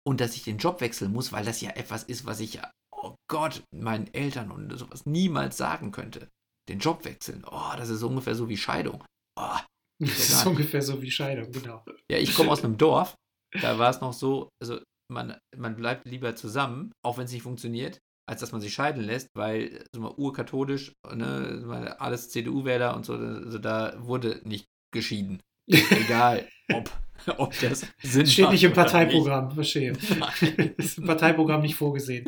[0.06, 2.70] und dass ich den Job wechseln muss, weil das ja etwas ist, was ich ja,
[2.94, 6.28] oh Gott, meinen Eltern und sowas niemals sagen könnte.
[6.68, 9.04] Den Job wechseln, oh, das ist ungefähr so wie Scheidung.
[9.38, 9.58] Oh,
[9.98, 11.84] das ist ungefähr so wie Scheidung, genau.
[12.10, 13.16] Ja, ich komme aus einem Dorf,
[13.60, 17.42] da war es noch so, also man, man bleibt lieber zusammen, auch wenn es nicht
[17.42, 23.06] funktioniert, als dass man sich scheiden lässt, weil so mal urkatholisch, ne, alles CDU-Wähler und
[23.06, 25.40] so, also da wurde nicht geschieden.
[25.68, 26.90] Egal, ob,
[27.38, 29.92] ob das Sinn Steht nicht im Parteiprogramm, verstehe.
[30.18, 30.74] Nein.
[30.76, 32.26] ist im Parteiprogramm nicht vorgesehen.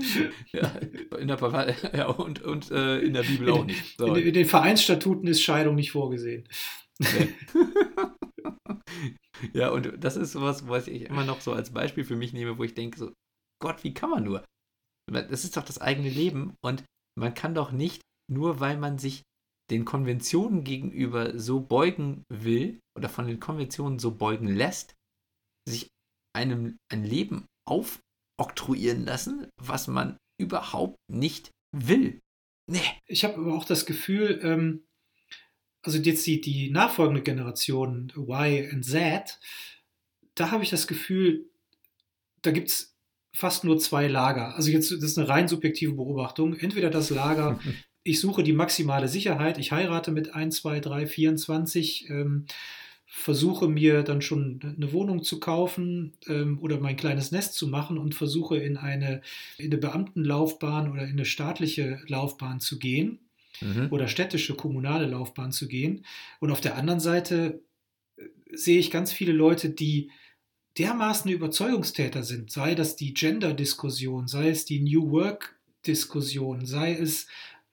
[0.52, 0.72] Ja,
[1.18, 3.96] in der Partei, ja, und, und äh, in der Bibel auch nicht.
[3.98, 4.14] So.
[4.14, 6.48] In, in, den Vereinsstatuten ist Scheidung nicht vorgesehen.
[7.00, 7.34] Okay.
[9.52, 12.58] ja, und das ist sowas, was ich immer noch so als Beispiel für mich nehme,
[12.58, 13.12] wo ich denke, so,
[13.60, 14.44] Gott, wie kann man nur?
[15.10, 16.84] Das ist doch das eigene Leben und
[17.18, 19.22] man kann doch nicht, nur weil man sich
[19.70, 24.94] den Konventionen gegenüber so beugen will oder von den Konventionen so beugen lässt,
[25.68, 25.88] sich
[26.34, 32.20] einem ein Leben aufoktroyieren lassen, was man überhaupt nicht will.
[32.70, 32.80] Nee.
[33.06, 34.84] Ich habe aber auch das Gefühl, ähm,
[35.82, 39.38] also jetzt die, die nachfolgende Generation Y und Z,
[40.34, 41.46] da habe ich das Gefühl,
[42.42, 42.96] da gibt es
[43.32, 44.54] fast nur zwei Lager.
[44.56, 46.54] Also jetzt, das ist eine rein subjektive Beobachtung.
[46.54, 47.60] Entweder das Lager,
[48.02, 52.46] ich suche die maximale Sicherheit, ich heirate mit 1, 2, 3, 24, ähm,
[53.06, 57.96] versuche mir dann schon eine Wohnung zu kaufen ähm, oder mein kleines Nest zu machen
[57.96, 59.22] und versuche in eine,
[59.56, 63.18] in eine Beamtenlaufbahn oder in eine staatliche Laufbahn zu gehen
[63.60, 63.88] mhm.
[63.90, 66.04] oder städtische, kommunale Laufbahn zu gehen.
[66.40, 67.62] Und auf der anderen Seite
[68.16, 70.10] äh, sehe ich ganz viele Leute, die
[70.78, 77.26] dermaßen Überzeugungstäter sind, sei das die Gender-Diskussion, sei es die New Work-Diskussion, sei es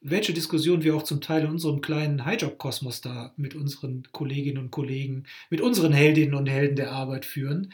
[0.07, 4.69] welche Diskussion wir auch zum Teil in unserem kleinen Highjob-Kosmos da mit unseren Kolleginnen und
[4.69, 7.73] Kollegen, mit unseren Heldinnen und Helden der Arbeit führen.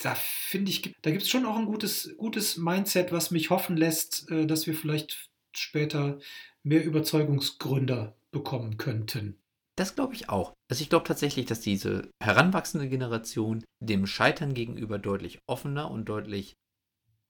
[0.00, 3.76] Da finde ich, da gibt es schon auch ein gutes, gutes Mindset, was mich hoffen
[3.76, 6.20] lässt, äh, dass wir vielleicht später
[6.64, 9.38] mehr Überzeugungsgründer bekommen könnten.
[9.76, 10.54] Das glaube ich auch.
[10.70, 16.54] Also ich glaube tatsächlich, dass diese heranwachsende Generation dem Scheitern gegenüber deutlich offener und deutlich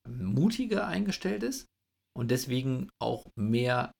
[0.07, 1.67] mutiger eingestellt ist
[2.17, 3.93] und deswegen auch mehr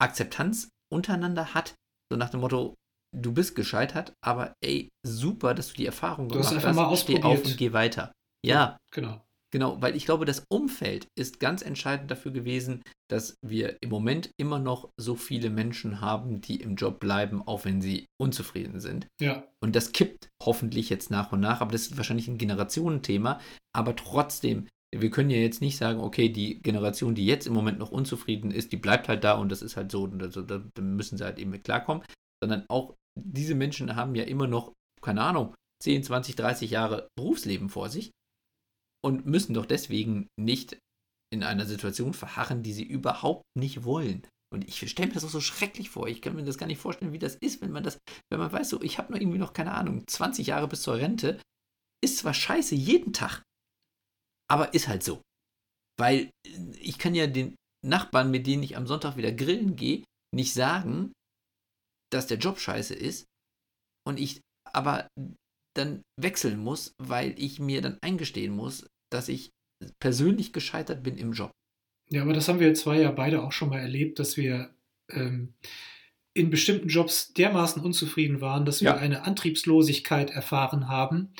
[0.00, 1.74] Akzeptanz untereinander hat.
[2.10, 2.76] So nach dem Motto,
[3.16, 6.52] du bist gescheitert, aber ey, super, dass du die Erfahrung gemacht hast.
[6.52, 7.22] Du hast einfach mal ausprobiert.
[7.24, 8.12] Steh auf und geh weiter.
[8.46, 9.20] Ja, genau.
[9.50, 14.30] Genau, weil ich glaube, das Umfeld ist ganz entscheidend dafür gewesen, dass wir im Moment
[14.38, 19.06] immer noch so viele Menschen haben, die im Job bleiben, auch wenn sie unzufrieden sind.
[19.20, 19.44] Ja.
[19.62, 23.40] Und das kippt hoffentlich jetzt nach und nach, aber das ist wahrscheinlich ein Generationenthema.
[23.74, 27.78] Aber trotzdem, wir können ja jetzt nicht sagen, okay, die Generation, die jetzt im Moment
[27.78, 30.60] noch unzufrieden ist, die bleibt halt da und das ist halt so, und also, da
[30.78, 32.04] müssen sie halt eben mit klarkommen.
[32.42, 37.70] Sondern auch diese Menschen haben ja immer noch, keine Ahnung, 10, 20, 30 Jahre Berufsleben
[37.70, 38.10] vor sich
[39.04, 40.78] und müssen doch deswegen nicht
[41.32, 44.26] in einer Situation verharren, die sie überhaupt nicht wollen.
[44.52, 46.08] Und ich stelle mir das auch so schrecklich vor.
[46.08, 47.98] Ich kann mir das gar nicht vorstellen, wie das ist, wenn man das,
[48.30, 50.96] wenn man weiß, so, ich habe nur irgendwie noch, keine Ahnung, 20 Jahre bis zur
[50.96, 51.40] Rente
[52.02, 53.42] ist zwar scheiße jeden Tag,
[54.50, 55.20] aber ist halt so.
[55.98, 56.30] Weil
[56.78, 61.12] ich kann ja den Nachbarn, mit denen ich am Sonntag wieder grillen gehe, nicht sagen,
[62.10, 63.26] dass der Job scheiße ist
[64.06, 65.08] und ich aber
[65.78, 69.50] dann wechseln muss, weil ich mir dann eingestehen muss, dass ich
[70.00, 71.50] persönlich gescheitert bin im Job.
[72.10, 74.74] Ja, aber das haben wir zwei ja beide auch schon mal erlebt, dass wir
[75.10, 75.54] ähm,
[76.34, 78.96] in bestimmten Jobs dermaßen unzufrieden waren, dass wir ja.
[78.96, 81.32] eine Antriebslosigkeit erfahren haben,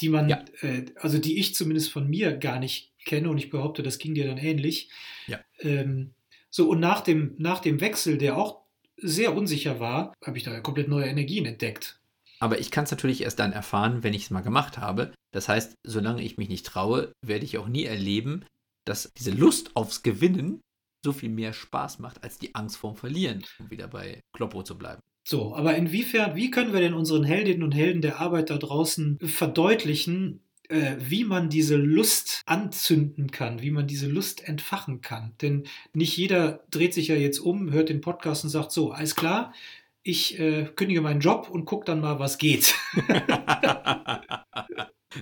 [0.00, 0.44] die man, ja.
[0.60, 4.14] äh, also die ich zumindest von mir gar nicht kenne und ich behaupte, das ging
[4.14, 4.90] dir dann ähnlich.
[5.26, 5.40] Ja.
[5.60, 6.14] Ähm,
[6.50, 8.62] so, und nach dem, nach dem Wechsel, der auch
[8.96, 11.99] sehr unsicher war, habe ich da komplett neue Energien entdeckt.
[12.40, 15.12] Aber ich kann es natürlich erst dann erfahren, wenn ich es mal gemacht habe.
[15.32, 18.44] Das heißt, solange ich mich nicht traue, werde ich auch nie erleben,
[18.86, 20.60] dass diese Lust aufs Gewinnen
[21.04, 24.76] so viel mehr Spaß macht als die Angst vorm Verlieren, um wieder bei Kloppo zu
[24.76, 25.00] bleiben.
[25.26, 29.18] So, aber inwiefern, wie können wir denn unseren Heldinnen und Helden der Arbeit da draußen
[29.22, 35.34] verdeutlichen, äh, wie man diese Lust anzünden kann, wie man diese Lust entfachen kann?
[35.40, 39.14] Denn nicht jeder dreht sich ja jetzt um, hört den Podcast und sagt so, alles
[39.14, 39.52] klar,
[40.02, 42.74] ich äh, kündige meinen Job und gucke dann mal, was geht.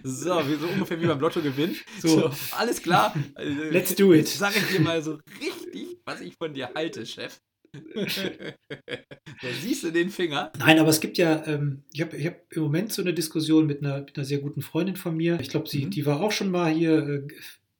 [0.02, 1.76] so, wie, so ungefähr wie beim Lotto gewinn.
[2.00, 2.20] So.
[2.20, 2.30] so.
[2.52, 3.14] alles klar.
[3.38, 4.28] Let's do it.
[4.28, 7.40] Sag ich dir mal so richtig, was ich von dir halte, Chef.
[7.72, 10.52] da siehst du den Finger.
[10.58, 13.82] Nein, aber es gibt ja, ähm, ich habe hab im Moment so eine Diskussion mit
[13.82, 15.38] einer, mit einer sehr guten Freundin von mir.
[15.40, 15.90] Ich glaube, mhm.
[15.90, 17.26] die war auch schon mal hier äh,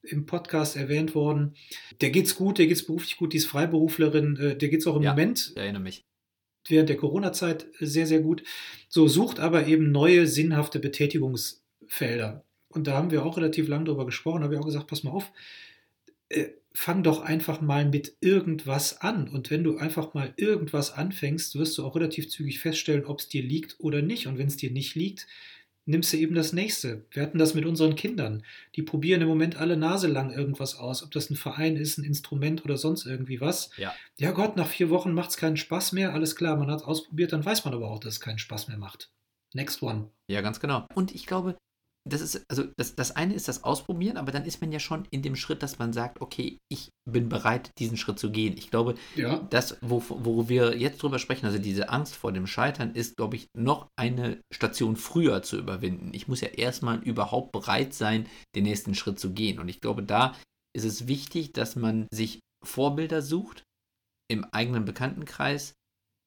[0.03, 1.55] im Podcast erwähnt worden.
[2.01, 5.03] Der geht's gut, der geht's beruflich gut, die ist Freiberuflerin, äh, der geht's auch im
[5.03, 5.53] ja, Moment.
[5.55, 6.05] Ich erinnere mich
[6.69, 8.43] während der Corona-Zeit sehr, sehr gut.
[8.89, 12.45] So sucht aber eben neue sinnhafte Betätigungsfelder.
[12.69, 15.11] Und da haben wir auch relativ lange drüber gesprochen, habe ich auch gesagt, pass mal
[15.11, 15.33] auf,
[16.29, 19.29] äh, fang doch einfach mal mit irgendwas an.
[19.29, 23.29] Und wenn du einfach mal irgendwas anfängst, wirst du auch relativ zügig feststellen, ob es
[23.29, 24.27] dir liegt oder nicht.
[24.27, 25.27] Und wenn es dir nicht liegt,
[25.89, 27.07] nimmst du eben das nächste.
[27.11, 28.45] Wir hatten das mit unseren Kindern.
[28.77, 32.05] Die probieren im Moment alle Nase lang irgendwas aus, ob das ein Verein ist, ein
[32.05, 33.71] Instrument oder sonst irgendwie was.
[33.79, 36.13] Ja, ja Gott, nach vier Wochen macht es keinen Spaß mehr.
[36.13, 38.69] Alles klar, man hat es ausprobiert, dann weiß man aber auch, dass es keinen Spaß
[38.69, 39.11] mehr macht.
[39.55, 40.11] Next one.
[40.29, 40.87] Ja, ganz genau.
[40.95, 41.57] Und ich glaube,
[42.09, 45.07] das ist, also das, das eine ist das Ausprobieren, aber dann ist man ja schon
[45.11, 48.57] in dem Schritt, dass man sagt, okay, ich bin bereit, diesen Schritt zu gehen.
[48.57, 49.39] Ich glaube, ja.
[49.51, 53.37] das, wo, wo wir jetzt drüber sprechen, also diese Angst vor dem Scheitern, ist, glaube
[53.37, 56.11] ich, noch eine Station früher zu überwinden.
[56.13, 59.59] Ich muss ja erstmal überhaupt bereit sein, den nächsten Schritt zu gehen.
[59.59, 60.35] Und ich glaube, da
[60.75, 63.63] ist es wichtig, dass man sich Vorbilder sucht
[64.31, 65.75] im eigenen Bekanntenkreis,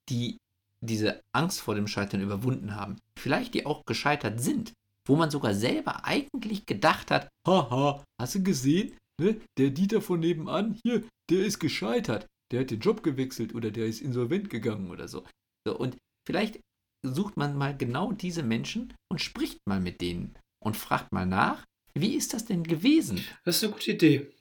[0.08, 0.38] die
[0.82, 2.96] diese Angst vor dem Scheitern überwunden haben.
[3.16, 4.72] Vielleicht die auch gescheitert sind,
[5.06, 8.96] wo man sogar selber eigentlich gedacht hat, haha, hast du gesehen?
[9.20, 9.40] Ne?
[9.58, 12.26] Der Dieter von nebenan, hier, der ist gescheitert.
[12.50, 15.24] Der hat den Job gewechselt oder der ist insolvent gegangen oder so.
[15.66, 15.76] so.
[15.76, 16.60] Und vielleicht
[17.04, 21.64] sucht man mal genau diese Menschen und spricht mal mit denen und fragt mal nach,
[21.94, 23.24] wie ist das denn gewesen?
[23.44, 24.32] Das ist eine gute Idee.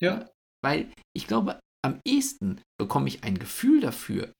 [0.00, 0.28] Ja.
[0.62, 4.32] Weil ich glaube, am ehesten bekomme ich ein Gefühl dafür,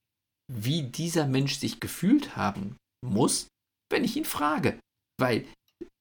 [0.51, 3.49] wie dieser Mensch sich gefühlt haben muss,
[3.91, 4.79] wenn ich ihn frage.
[5.19, 5.47] Weil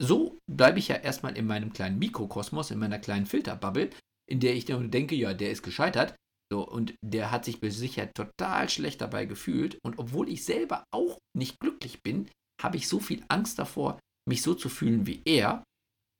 [0.01, 3.89] so bleibe ich ja erstmal in meinem kleinen Mikrokosmos, in meiner kleinen Filterbubble,
[4.29, 6.15] in der ich dann denke, ja, der ist gescheitert.
[6.51, 9.77] So, und der hat sich sicher total schlecht dabei gefühlt.
[9.83, 12.27] Und obwohl ich selber auch nicht glücklich bin,
[12.61, 15.63] habe ich so viel Angst davor, mich so zu fühlen wie er,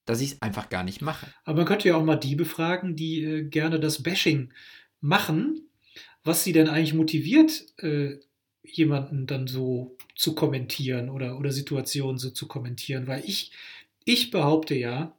[0.07, 1.31] dass ich es einfach gar nicht mache.
[1.45, 4.53] Aber man könnte ja auch mal die befragen, die äh, gerne das Bashing
[5.01, 5.69] machen,
[6.23, 8.19] was sie denn eigentlich motiviert, äh,
[8.63, 13.53] jemanden dann so zu kommentieren oder, oder Situationen so zu kommentieren, weil ich,
[14.03, 15.15] ich behaupte ja,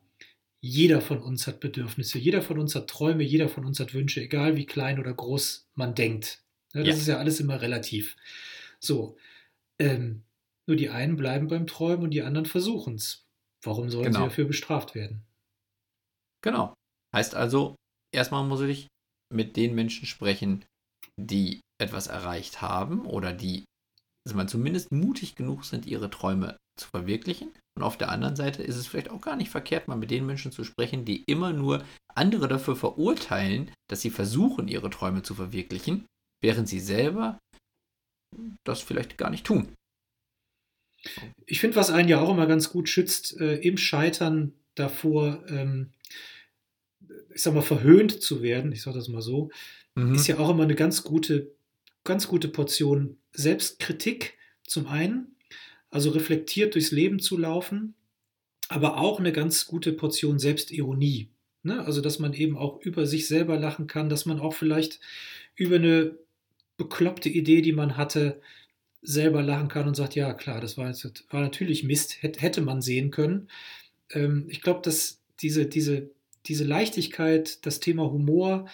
[0.61, 4.21] jeder von uns hat Bedürfnisse, jeder von uns hat Träume, jeder von uns hat Wünsche,
[4.21, 6.45] egal wie klein oder groß man denkt.
[6.75, 7.01] Ja, das ja.
[7.01, 8.15] ist ja alles immer relativ.
[8.79, 9.17] So,
[9.79, 10.23] ähm,
[10.67, 13.25] nur die einen bleiben beim Träumen und die anderen versuchen es.
[13.63, 14.19] Warum sollen genau.
[14.19, 15.23] sie dafür bestraft werden?
[16.43, 16.75] Genau.
[17.17, 17.75] Heißt also,
[18.15, 18.87] erstmal muss ich
[19.33, 20.67] mit den Menschen sprechen,
[21.17, 23.65] die etwas erreicht haben oder die
[24.27, 27.53] also man zumindest mutig genug sind, ihre Träume zu verwirklichen.
[27.77, 30.27] Und auf der anderen Seite ist es vielleicht auch gar nicht verkehrt, mal mit den
[30.27, 35.35] Menschen zu sprechen, die immer nur andere dafür verurteilen, dass sie versuchen, ihre Träume zu
[35.35, 36.07] verwirklichen,
[36.43, 37.39] während sie selber
[38.65, 39.75] das vielleicht gar nicht tun.
[41.47, 45.93] Ich finde, was einen ja auch immer ganz gut schützt, äh, im Scheitern davor, ähm,
[47.35, 49.51] ich sag mal, verhöhnt zu werden, ich sage das mal so,
[49.95, 50.15] mhm.
[50.15, 51.55] ist ja auch immer eine ganz gute
[52.11, 54.37] ganz gute Portion Selbstkritik
[54.67, 55.37] zum einen,
[55.91, 57.95] also reflektiert durchs Leben zu laufen,
[58.69, 61.29] aber auch eine ganz gute Portion Selbstironie.
[61.63, 61.85] Ne?
[61.85, 64.99] Also, dass man eben auch über sich selber lachen kann, dass man auch vielleicht
[65.55, 66.19] über eine
[66.77, 68.41] bekloppte Idee, die man hatte,
[69.03, 72.83] selber lachen kann und sagt, ja klar, das war, jetzt, war natürlich Mist, hätte man
[72.83, 73.47] sehen können.
[74.11, 76.11] Ähm, ich glaube, dass diese, diese,
[76.47, 78.69] diese Leichtigkeit, das Thema Humor,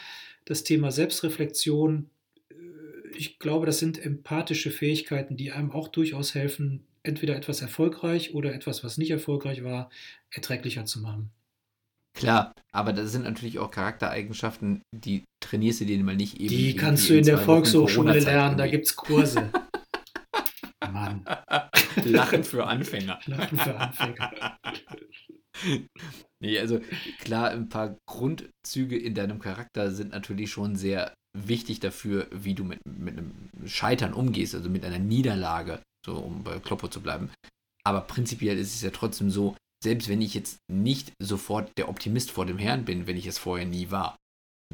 [0.47, 2.09] das Thema Selbstreflexion,
[3.17, 8.55] ich glaube, das sind empathische Fähigkeiten, die einem auch durchaus helfen, entweder etwas erfolgreich oder
[8.55, 9.91] etwas, was nicht erfolgreich war,
[10.31, 11.31] erträglicher zu machen.
[12.17, 16.49] Klar, aber das sind natürlich auch Charaktereigenschaften, die trainierst du dir mal nicht eben.
[16.49, 19.51] Die kannst du in, in der Volkshochschule lernen, da gibt es Kurse.
[20.93, 21.25] Mann.
[22.05, 23.21] Lachen für Anfänger.
[23.27, 24.59] Lachen für Anfänger.
[26.41, 26.81] nee, also
[27.21, 32.65] klar, ein paar Grundzüge in deinem Charakter sind natürlich schon sehr wichtig dafür, wie du
[32.65, 33.33] mit, mit einem
[33.67, 37.31] Scheitern umgehst, also mit einer Niederlage, so um bei Kloppo zu bleiben.
[37.85, 42.31] Aber prinzipiell ist es ja trotzdem so, selbst wenn ich jetzt nicht sofort der Optimist
[42.31, 44.17] vor dem Herrn bin, wenn ich es vorher nie war,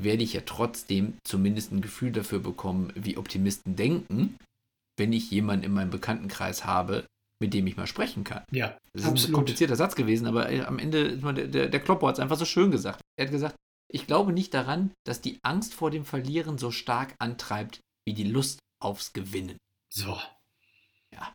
[0.01, 4.39] werde ich ja trotzdem zumindest ein Gefühl dafür bekommen, wie Optimisten denken,
[4.99, 7.05] wenn ich jemanden in meinem Bekanntenkreis habe,
[7.43, 8.45] mit dem ich mal sprechen kann.
[8.53, 9.31] Ja, das ist absolut.
[9.31, 12.39] ein komplizierter Satz gewesen, aber äh, am Ende, der, der, der Kloppo hat es einfach
[12.39, 13.01] so schön gesagt.
[13.19, 13.57] Er hat gesagt,
[13.93, 18.25] ich glaube nicht daran, dass die Angst vor dem Verlieren so stark antreibt, wie die
[18.25, 19.59] Lust aufs Gewinnen.
[19.91, 20.19] So.
[21.13, 21.35] Ja.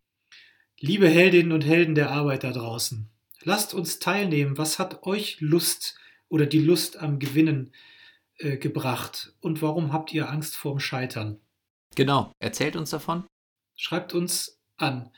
[0.79, 3.09] Liebe Heldinnen und Helden der Arbeit da draußen,
[3.41, 4.57] lasst uns teilnehmen.
[4.57, 5.97] Was hat euch Lust
[6.29, 7.73] oder die Lust am Gewinnen
[8.39, 9.33] äh, gebracht?
[9.39, 11.39] Und warum habt ihr Angst vorm Scheitern?
[11.95, 13.25] Genau, erzählt uns davon.
[13.75, 15.11] Schreibt uns an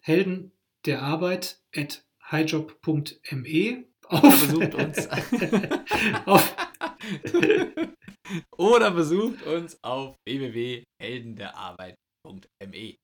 [0.00, 0.52] helden
[0.86, 5.08] der Arbeit at highjob.me auf, besucht uns
[6.26, 6.56] auf
[8.56, 12.96] oder besucht uns auf www.heldenderarbeit.me.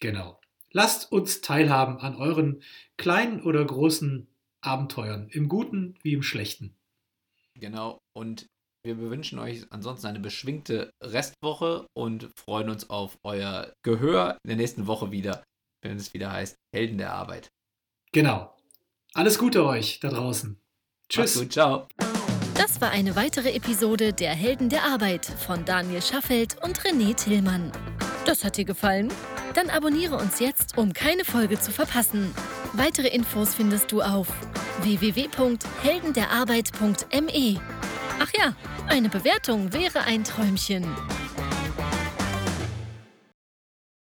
[0.00, 0.40] Genau.
[0.70, 2.62] Lasst uns teilhaben an euren
[2.96, 4.26] kleinen oder großen
[4.60, 6.76] Abenteuern, im Guten wie im Schlechten.
[7.54, 7.98] Genau.
[8.16, 8.46] Und
[8.84, 14.56] wir wünschen euch ansonsten eine beschwingte Restwoche und freuen uns auf euer Gehör in der
[14.56, 15.42] nächsten Woche wieder,
[15.82, 17.48] wenn es wieder heißt Helden der Arbeit.
[18.12, 18.54] Genau.
[19.14, 20.60] Alles Gute euch da draußen.
[21.08, 21.38] Tschüss.
[21.38, 21.86] Gut, ciao.
[22.56, 27.72] Das war eine weitere Episode der Helden der Arbeit von Daniel Schaffelt und René Tillmann.
[28.26, 29.12] Das hat dir gefallen?
[29.54, 32.32] Dann abonniere uns jetzt, um keine Folge zu verpassen.
[32.72, 34.28] Weitere Infos findest du auf
[34.82, 37.60] www.heldenderarbeit.me.
[38.20, 38.54] Ach ja,
[38.88, 40.84] eine Bewertung wäre ein Träumchen.